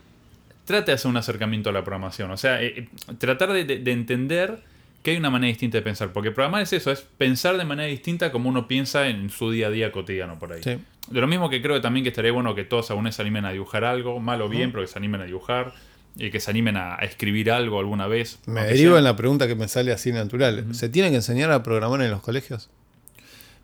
trate 0.66 0.92
de 0.92 0.96
hacer 0.96 1.10
un 1.10 1.18
acercamiento 1.18 1.70
a 1.70 1.74
la 1.74 1.84
programación. 1.84 2.32
O 2.32 2.38
sea, 2.38 2.62
eh, 2.62 2.74
eh, 2.78 2.88
tratar 3.20 3.54
de, 3.54 3.64
de- 3.66 3.80
de 3.80 3.92
entender 3.92 4.60
que 5.04 5.12
hay 5.12 5.18
una 5.18 5.30
manera 5.30 5.48
distinta 5.50 5.78
de 5.78 5.82
pensar. 5.84 6.12
Porque 6.12 6.32
programar 6.32 6.64
es 6.64 6.74
eso, 6.74 6.92
es 6.92 7.02
pensar 7.02 7.56
de 7.58 7.64
manera 7.66 7.88
distinta 7.88 8.32
como 8.32 8.50
uno 8.50 8.68
piensa 8.68 9.08
en 9.08 9.30
su 9.30 9.52
día 9.52 9.68
a 9.68 9.70
día 9.70 9.92
cotidiano 9.92 10.38
por 10.40 10.52
ahí. 10.54 10.62
Sí. 10.64 10.78
De 11.10 11.22
lo 11.22 11.28
mismo 11.28 11.50
que 11.50 11.62
creo 11.62 11.76
que 11.76 11.82
también 11.82 12.04
que 12.04 12.10
estaría 12.10 12.32
bueno 12.32 12.54
que 12.56 12.64
todos 12.64 12.90
alguna 12.92 13.10
vez 13.10 13.16
se 13.16 13.22
animen 13.22 13.46
a 13.46 13.52
dibujar 13.52 13.84
algo, 13.86 14.20
mal 14.20 14.42
o 14.42 14.50
bien, 14.50 14.72
pero 14.72 14.84
que 14.84 14.88
se 14.88 14.98
animen 15.00 15.22
a 15.22 15.26
dibujar. 15.26 15.74
Y 16.20 16.32
que 16.32 16.40
se 16.40 16.50
animen 16.50 16.78
a, 16.78 16.96
a 16.96 17.00
escribir 17.00 17.52
algo 17.52 17.80
alguna 17.80 18.08
vez. 18.08 18.40
Me 18.48 18.64
derivo 18.64 18.92
sea- 18.94 18.98
en 18.98 19.04
la 19.04 19.16
pregunta 19.16 19.48
que 19.48 19.54
me 19.56 19.68
sale 19.68 19.92
así 19.92 20.12
natural. 20.12 20.74
¿Se 20.74 20.90
tiene 20.90 21.10
que 21.12 21.18
enseñar 21.18 21.52
a 21.52 21.62
programar 21.62 22.02
en 22.02 22.10
los 22.10 22.22
colegios? 22.22 22.70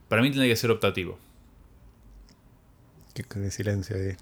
Para 0.07 0.21
mí 0.21 0.29
tendría 0.29 0.51
que 0.53 0.55
ser 0.55 0.69
optativo. 0.69 1.17
Qué, 3.13 3.21
qué 3.23 3.51
silencio 3.51 3.95
ahí. 3.95 4.15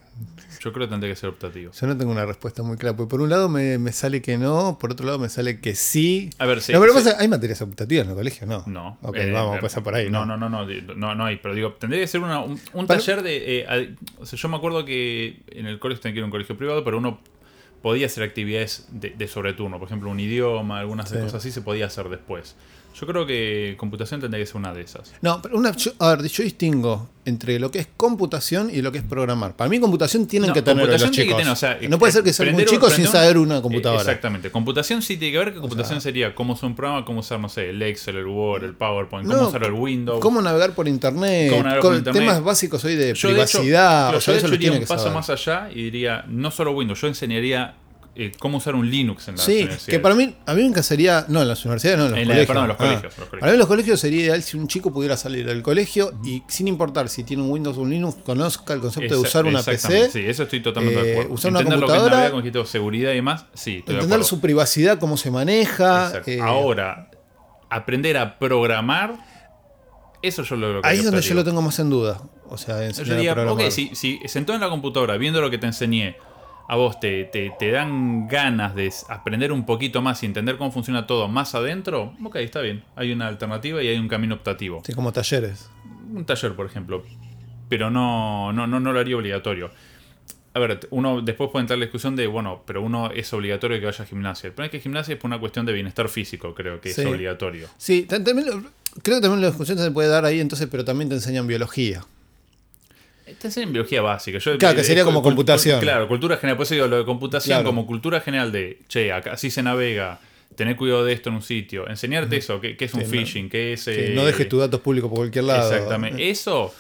Yo 0.60 0.74
creo 0.74 0.86
que 0.86 0.91
tendría 0.91 1.13
que 1.13 1.15
ser 1.19 1.29
optativo. 1.29 1.71
Yo 1.71 1.88
no 1.88 1.98
tengo 1.98 2.12
una 2.12 2.25
respuesta 2.25 2.62
muy 2.62 2.75
clara. 2.75 2.95
Porque 2.98 3.10
por 3.10 3.21
un 3.21 3.29
lado 3.29 3.48
me, 3.48 3.77
me 3.77 3.93
sale 3.93 4.21
que 4.21 4.38
no, 4.38 4.77
por 4.81 4.91
otro 4.91 5.05
lado 5.05 5.17
me 5.17 5.29
sale 5.29 5.62
que 5.62 5.75
sí. 5.75 6.29
A 6.39 6.45
ver, 6.45 6.60
sí. 6.62 6.74
no, 6.74 6.81
pero 6.81 6.91
sí. 6.91 7.00
pasa- 7.00 7.15
hay 7.17 7.29
materias 7.29 7.62
optativas 7.62 8.03
en 8.03 8.10
el 8.12 8.17
colegio, 8.17 8.45
¿no? 8.48 8.63
No. 8.67 8.98
Ok, 9.01 9.15
Eh, 9.15 9.31
vamos 9.31 9.57
a 9.57 9.62
pasar 9.62 9.81
por 9.81 9.95
ahí. 9.95 10.10
No, 10.10 10.25
no, 10.25 10.36
no, 10.36 10.50
no, 10.50 10.65
no, 10.65 11.15
no 11.15 11.25
hay. 11.25 11.38
Pero 11.38 11.55
digo, 11.55 11.71
tendría 11.79 12.01
que 12.01 12.07
ser 12.07 12.19
una- 12.19 12.41
un, 12.41 12.60
taller 12.86 13.24
de. 13.24 13.62
eh, 13.62 13.95
o 14.19 14.25
sea, 14.25 14.38
yo 14.38 14.50
me 14.50 14.57
acuerdo 14.57 14.83
que 14.83 15.41
en 15.51 15.67
el 15.67 15.79
colegio 15.79 16.01
tenía 16.01 16.13
que 16.15 16.19
ir 16.19 16.24
a 16.24 16.25
un 16.25 16.31
colegio 16.31 16.57
privado, 16.57 16.83
pero 16.83 16.98
uno 16.98 17.21
podía 17.81 18.05
hacer 18.05 18.23
actividades 18.23 18.88
de, 18.91 19.09
de 19.11 19.27
sobreturno. 19.27 19.79
Por 19.79 19.88
ejemplo, 19.88 20.09
un 20.09 20.19
idioma, 20.19 20.79
algunas 20.79 21.09
Sí. 21.09 21.15
cosas 21.15 21.35
así 21.35 21.51
se 21.51 21.61
podía 21.61 21.85
hacer 21.88 22.09
después. 22.09 22.55
Yo 22.93 23.07
creo 23.07 23.25
que 23.25 23.75
computación 23.77 24.19
tendría 24.19 24.43
que 24.43 24.45
ser 24.45 24.57
una 24.57 24.73
de 24.73 24.81
esas. 24.81 25.13
No, 25.21 25.41
pero 25.41 25.55
una, 25.57 25.71
yo- 25.77 25.93
a 26.00 26.09
ver, 26.13 26.27
yo 26.27 26.43
distingo 26.43 27.07
entre 27.23 27.57
lo 27.57 27.71
que 27.71 27.79
es 27.79 27.88
computación 27.95 28.69
y 28.69 28.81
lo 28.81 28.91
que 28.91 28.97
es 28.97 29.03
programar. 29.05 29.55
Para 29.55 29.69
mí 29.69 29.79
computación 29.79 30.27
tienen 30.27 30.50
No, 30.50 30.53
que 30.53 30.61
tener 30.61 30.85
los 30.89 30.97
chicos. 31.11 31.15
que 31.15 31.33
tener, 31.35 31.47
o 31.47 31.55
sea, 31.55 31.79
no 31.88 31.97
puede 31.97 32.11
ser 32.11 32.21
que 32.23 32.33
sea 32.33 32.53
un 32.53 32.65
chico 32.65 32.89
sin 32.89 33.07
saber 33.07 33.38
una 33.38 33.59
Eh, 33.59 33.61
computadora. 33.61 34.01
Exactamente. 34.01 34.51
Computación 34.51 35.01
sí 35.01 35.15
tiene 35.15 35.31
que 35.31 35.38
ver 35.38 35.53
que 35.53 35.59
computación 35.61 36.01
sería 36.01 36.35
cómo 36.35 36.51
usar 36.53 36.67
un 36.67 36.75
programa, 36.75 37.05
cómo 37.05 37.21
usar, 37.21 37.39
no 37.39 37.47
sé, 37.47 37.69
el 37.69 37.81
Excel, 37.81 38.17
el 38.17 38.25
Word, 38.25 38.65
el 38.65 38.73
PowerPoint, 38.75 39.25
cómo 39.25 39.41
No, 39.41 39.47
usar 39.47 39.63
el 39.63 39.71
Windows. 39.71 40.19
Cómo 40.19 40.41
navegar 40.41 40.73
por 40.75 40.89
internet, 40.89 41.50
Cómo 41.50 41.63
navegar 41.63 41.81
por 41.81 41.95
internet. 41.95 42.21
temas 42.23 42.43
básicos 42.43 42.83
hoy 42.83 42.95
de 42.95 43.13
Yo, 43.13 43.29
de 43.29 43.35
hecho, 43.35 43.59
privacidad. 43.59 44.01
claro, 44.09 44.17
o 44.17 44.21
sea, 44.21 44.25
yo 44.25 44.31
de 44.33 44.38
eso 44.39 44.47
hecho 44.47 44.47
lo 44.50 44.55
iría 44.55 44.71
un 44.73 44.79
paso 44.85 44.97
saber. 45.03 45.13
más 45.13 45.29
allá 45.29 45.69
y 45.73 45.83
diría, 45.83 46.25
no 46.27 46.51
solo 46.51 46.71
Windows, 46.73 47.00
yo 47.00 47.07
enseñaría 47.07 47.70
eh, 48.15 48.31
cómo 48.39 48.57
usar 48.57 48.75
un 48.75 48.89
Linux 48.89 49.27
en 49.29 49.37
la 49.37 49.41
Sí, 49.43 49.67
que 49.87 49.99
para 49.99 50.15
mí, 50.15 50.35
a 50.45 50.53
mí 50.53 50.67
me 50.69 50.83
sería, 50.83 51.25
no 51.29 51.41
en 51.41 51.47
las 51.47 51.63
universidades, 51.63 51.97
no 51.97 52.05
en 52.07 52.11
los 52.11 52.19
En 52.19 52.27
la- 52.27 52.33
colegios. 52.33 52.47
perdón, 52.47 52.63
en 52.63 52.67
los 52.67 52.75
Ah. 52.75 52.77
colegios, 52.77 53.03
los 53.03 53.13
colegios. 53.13 53.39
Para 53.39 53.45
mí 53.51 53.53
en 53.53 53.59
los 53.59 53.67
colegios 53.67 53.99
sería 54.01 54.21
ideal 54.23 54.43
si 54.43 54.57
un 54.57 54.67
chico 54.67 54.91
pudiera 54.91 55.15
salir 55.15 55.45
del 55.45 55.61
colegio 55.63 56.11
y 56.23 56.43
sin 56.47 56.67
importar 56.67 57.07
si 57.09 57.23
tiene 57.23 57.43
un 57.43 57.49
Windows 57.51 57.77
o 57.77 57.81
un 57.81 57.89
Linux, 57.89 58.17
conozca 58.23 58.73
el 58.73 58.81
concepto 58.81 59.13
de 59.15 59.19
usar 59.21 59.45
una 59.45 59.63
PC, 59.63 60.09
Sí, 60.09 60.19
eso 60.27 60.43
estoy 60.43 60.61
totalmente 60.61 60.99
eh, 60.99 61.03
de 61.03 61.11
acuerdo. 61.13 61.33
usar 61.33 61.51
una 61.51 61.59
Entender 61.61 61.79
lo 61.79 61.87
que 61.87 61.93
es 61.93 61.99
computadora, 61.99 62.31
con 62.31 62.65
seguridad 62.67 63.11
y 63.11 63.15
demás, 63.15 63.45
sí, 63.53 63.77
estoy 63.77 63.95
de 63.95 64.01
entender 64.01 64.25
su 64.25 64.41
privacidad, 64.41 64.99
cómo 64.99 65.15
se 65.17 65.31
maneja. 65.31 66.21
Eh, 66.25 66.39
Ahora, 66.41 67.09
aprender 67.69 68.17
a 68.17 68.37
programar, 68.37 69.15
eso 70.21 70.43
yo 70.43 70.55
lo, 70.55 70.73
lo 70.73 70.81
que 70.81 70.87
ahí 70.89 70.99
es 70.99 71.05
donde 71.05 71.21
yo 71.21 71.33
lo 71.33 71.43
tengo 71.43 71.61
más 71.61 71.79
en 71.79 71.89
duda. 71.89 72.21
O 72.49 72.57
sea, 72.57 72.83
enseñar 72.85 73.07
Yo 73.07 73.15
diría, 73.15 73.51
ok, 73.51 73.69
si, 73.69 73.95
si 73.95 74.19
sentado 74.25 74.55
en 74.55 74.61
la 74.61 74.69
computadora, 74.69 75.15
viendo 75.17 75.39
lo 75.39 75.49
que 75.49 75.57
te 75.57 75.67
enseñé, 75.67 76.17
a 76.67 76.75
vos 76.75 76.99
te, 76.99 77.25
te, 77.25 77.51
te 77.59 77.71
dan 77.71 78.27
ganas 78.27 78.75
de 78.75 78.91
aprender 79.09 79.51
un 79.51 79.65
poquito 79.65 80.01
más 80.01 80.23
y 80.23 80.25
entender 80.25 80.57
cómo 80.57 80.71
funciona 80.71 81.05
todo 81.07 81.27
más 81.27 81.53
adentro, 81.55 82.13
ok, 82.23 82.37
está 82.37 82.61
bien. 82.61 82.83
Hay 82.95 83.11
una 83.11 83.27
alternativa 83.27 83.81
y 83.83 83.87
hay 83.87 83.97
un 83.97 84.07
camino 84.07 84.35
optativo. 84.35 84.81
Sí, 84.85 84.93
como 84.93 85.11
talleres. 85.11 85.69
Un 86.13 86.25
taller, 86.25 86.55
por 86.55 86.65
ejemplo. 86.65 87.03
Pero 87.69 87.89
no, 87.89 88.51
no, 88.53 88.67
no, 88.67 88.79
no 88.79 88.91
lo 88.93 88.99
haría 88.99 89.15
obligatorio. 89.17 89.71
A 90.53 90.59
ver, 90.59 90.85
uno 90.89 91.21
después 91.21 91.49
puede 91.49 91.63
entrar 91.63 91.75
en 91.75 91.79
la 91.79 91.85
discusión 91.85 92.15
de, 92.17 92.27
bueno, 92.27 92.63
pero 92.67 92.81
uno 92.81 93.09
es 93.11 93.31
obligatorio 93.31 93.79
que 93.79 93.85
vaya 93.85 94.03
a 94.03 94.07
gimnasia. 94.07 94.47
El 94.47 94.53
problema 94.53 94.67
es 94.67 94.71
que 94.71 94.79
gimnasia 94.81 95.13
es 95.13 95.19
por 95.19 95.29
una 95.29 95.39
cuestión 95.39 95.65
de 95.65 95.71
bienestar 95.71 96.09
físico, 96.09 96.53
creo 96.53 96.81
que 96.81 96.89
Sí. 96.91 97.01
es 97.01 97.07
obligatorio. 97.07 97.67
Sí, 97.77 98.03
ta- 98.03 98.21
también, 98.21 98.47
creo 99.01 99.17
que 99.17 99.21
también 99.21 99.39
la 99.41 99.47
discusión 99.47 99.77
se 99.77 99.89
puede 99.91 100.09
dar 100.09 100.25
ahí, 100.25 100.41
entonces, 100.41 100.67
pero 100.69 100.83
también 100.83 101.07
te 101.07 101.15
enseñan 101.15 101.47
biología. 101.47 102.03
Te 103.41 103.48
enseñan 103.48 103.74
biología 103.74 104.01
básica. 104.01 104.38
Yo, 104.38 104.57
Claro, 104.57 104.75
que 104.75 104.81
eh, 104.81 104.83
sería 104.83 105.03
como 105.03 105.21
computación. 105.24 105.79
Claro, 105.81 106.07
cultura 106.07 106.38
general. 106.38 106.57
Por 106.57 106.65
eso 106.65 106.75
digo 106.75 106.88
lo 106.88 106.98
de 107.00 107.05
computación 107.05 107.55
Claro. 107.57 107.65
como 107.69 107.88
cultura 107.88 108.21
general 108.21 108.51
de, 108.51 108.79
che, 108.88 109.12
acá 109.12 109.33
así 109.33 109.50
se 109.50 109.63
navega, 109.63 110.19
tener 110.55 110.75
cuidado 110.75 111.03
de 111.05 111.13
esto 111.13 111.29
en 111.29 111.36
un 111.36 111.41
sitio, 111.41 111.88
enseñarte 111.89 112.38
eso, 112.38 112.62
qué, 112.62 112.77
qué 112.77 112.86
es 112.86 112.93
un 112.93 113.01
Sí, 113.01 113.05
no- 113.07 113.12
phishing, 113.12 113.50
qué 113.50 113.74
es... 113.74 113.88
Eh, 113.88 114.12
no 114.15 114.25
dejes 114.25 114.48
tus 114.48 114.60
datos 114.60 114.79
públicos 114.81 115.10
por 115.10 115.19
cualquier 115.19 115.45
lado. 115.45 115.74
Exactamente. 115.74 116.29
Eso, 116.29 116.74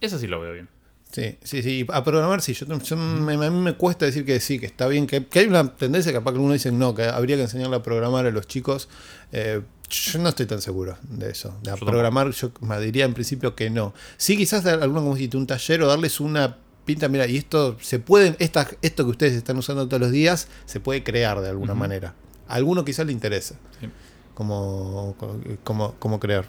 eso 0.00 0.18
sí 0.18 0.26
lo 0.26 0.40
veo 0.40 0.52
bien. 0.52 0.68
Sí, 1.12 1.38
sí, 1.44 1.62
sí. 1.62 1.86
A 1.92 2.04
programar, 2.04 2.42
sí. 2.42 2.52
Yo, 2.52 2.66
yo- 2.78 2.96
me- 2.96 3.34
a 3.34 3.50
mí 3.50 3.60
me 3.60 3.72
cuesta 3.74 4.04
decir 4.04 4.26
que 4.26 4.38
sí, 4.40 4.58
que 4.58 4.66
está 4.66 4.86
bien, 4.88 5.06
que, 5.06 5.24
que 5.24 5.38
hay 5.38 5.46
una 5.46 5.74
tendencia 5.76 6.12
capaz 6.12 6.32
que 6.32 6.36
algunos 6.36 6.54
dicen 6.54 6.78
no, 6.78 6.94
que 6.94 7.04
habría 7.04 7.36
que 7.36 7.42
enseñarle 7.42 7.76
a 7.76 7.82
programar 7.82 8.26
a 8.26 8.30
los 8.30 8.46
chicos. 8.46 8.88
Eh, 9.32 9.62
yo 9.88 10.18
no 10.18 10.28
estoy 10.28 10.46
tan 10.46 10.60
seguro 10.60 10.96
de 11.02 11.30
eso. 11.30 11.56
De 11.62 11.70
Yo 11.70 11.76
programar, 11.76 12.30
yo 12.30 12.50
me 12.60 12.80
diría 12.80 13.04
en 13.04 13.14
principio 13.14 13.54
que 13.54 13.70
no. 13.70 13.94
Sí, 14.16 14.36
quizás 14.36 14.64
dar 14.64 14.82
alguno 14.82 15.00
como 15.02 15.14
dijiste, 15.14 15.36
un 15.36 15.46
taller 15.46 15.82
o 15.82 15.86
darles 15.86 16.20
una 16.20 16.58
pinta, 16.84 17.08
mira, 17.08 17.26
y 17.26 17.36
esto 17.36 17.76
se 17.80 17.98
pueden, 17.98 18.36
esta, 18.38 18.68
esto 18.82 19.04
que 19.04 19.10
ustedes 19.10 19.34
están 19.34 19.56
usando 19.56 19.86
todos 19.88 20.00
los 20.00 20.10
días, 20.10 20.48
se 20.66 20.80
puede 20.80 21.02
crear 21.02 21.40
de 21.40 21.48
alguna 21.48 21.74
manera. 21.74 22.14
A 22.48 22.54
alguno 22.54 22.84
quizás 22.84 23.06
le 23.06 23.12
interese. 23.12 23.54
Sí. 23.80 23.88
Como, 24.34 25.16
como, 25.64 25.94
como 25.94 26.20
crear. 26.20 26.46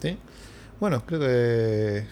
¿Sí? 0.00 0.16
Bueno, 0.78 1.04
creo 1.06 1.20
que 1.20 2.06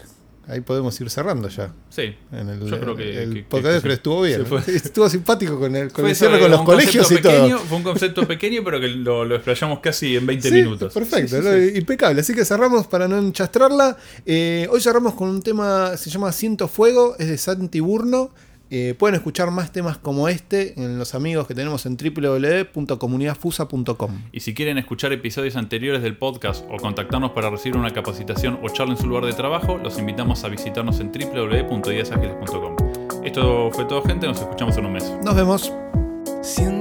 ahí 0.48 0.60
podemos 0.60 1.00
ir 1.00 1.08
cerrando 1.10 1.48
ya. 1.48 1.72
Sí. 1.90 2.14
En 2.32 2.48
el, 2.48 2.60
Yo 2.68 2.80
creo 2.80 2.96
que- 2.96 3.22
el 3.22 3.34
que- 3.34 3.42
podcast, 3.44 3.84
que- 3.84 3.92
estuvo 3.92 4.22
bien. 4.22 4.44
fue. 4.46 4.58
¿eh? 4.60 4.64
Estuvo 4.74 5.08
simpático 5.08 5.58
con 5.58 5.74
el, 5.76 5.92
con 5.92 6.06
el 6.06 6.16
cierre 6.16 6.34
eso, 6.34 6.42
con 6.42 6.50
los 6.50 6.62
colegios 6.62 7.10
y 7.12 7.20
todo. 7.22 7.58
Fue 7.60 7.76
un 7.78 7.82
concepto 7.84 8.26
pequeño, 8.26 8.62
pero 8.64 8.80
que 8.80 8.88
lo, 8.88 9.24
lo 9.24 9.36
explayamos 9.36 9.80
casi 9.80 10.16
en 10.16 10.26
20 10.26 10.48
Sí, 10.48 10.54
minutos. 10.54 10.92
Perfecto, 10.92 11.36
Sí, 11.36 11.42
sí, 11.42 11.48
¿no? 11.48 11.54
sí. 11.54 11.78
impecable. 11.78 12.20
Así 12.20 12.34
que 12.34 12.44
cerramos 12.44 12.86
para 12.86 13.06
no 13.08 13.18
enchastrarla. 13.18 13.96
Eh, 14.26 14.66
hoy 14.70 14.80
cerramos 14.80 15.14
con 15.14 15.28
un 15.28 15.42
tema, 15.42 15.96
se 15.96 16.10
llama 16.10 16.32
Ciento 16.32 16.66
Fuego, 16.68 17.14
es 17.18 17.28
de 17.28 17.38
Santi 17.38 17.80
Burno. 17.80 18.30
Eh, 18.70 18.94
pueden 18.98 19.16
escuchar 19.16 19.50
más 19.50 19.72
temas 19.72 19.98
como 19.98 20.28
este 20.28 20.80
en 20.80 20.96
los 20.98 21.16
amigos 21.16 21.48
que 21.48 21.54
tenemos 21.54 21.86
en 21.86 21.96
www.comunidadfusa.com. 21.96 24.22
Y 24.32 24.40
si 24.40 24.52
quieren 24.54 24.78
escuchar 24.78 25.12
episodios 25.12 25.56
anteriores 25.56 26.02
del 26.02 26.16
podcast 26.16 26.64
o 26.70 26.76
contactarnos 26.76 27.32
para 27.32 27.50
recibir 27.50 27.76
una 27.76 27.92
capacitación 27.92 28.60
o 28.62 28.68
charla 28.68 28.94
en 28.94 28.98
su 28.98 29.08
lugar 29.08 29.26
de 29.26 29.32
trabajo, 29.32 29.78
los 29.78 29.98
invitamos 29.98 30.44
a 30.44 30.48
visitarnos 30.48 31.00
en 31.00 31.10
www.ideasagiles.com. 31.10 32.76
Esto 33.24 33.70
fue 33.72 33.86
todo, 33.86 34.02
gente. 34.02 34.28
Nos 34.28 34.40
escuchamos 34.40 34.76
en 34.76 34.86
un 34.86 34.92
mes. 34.92 35.12
Nos 35.24 35.34
vemos. 35.34 35.72
Siento 36.42 36.79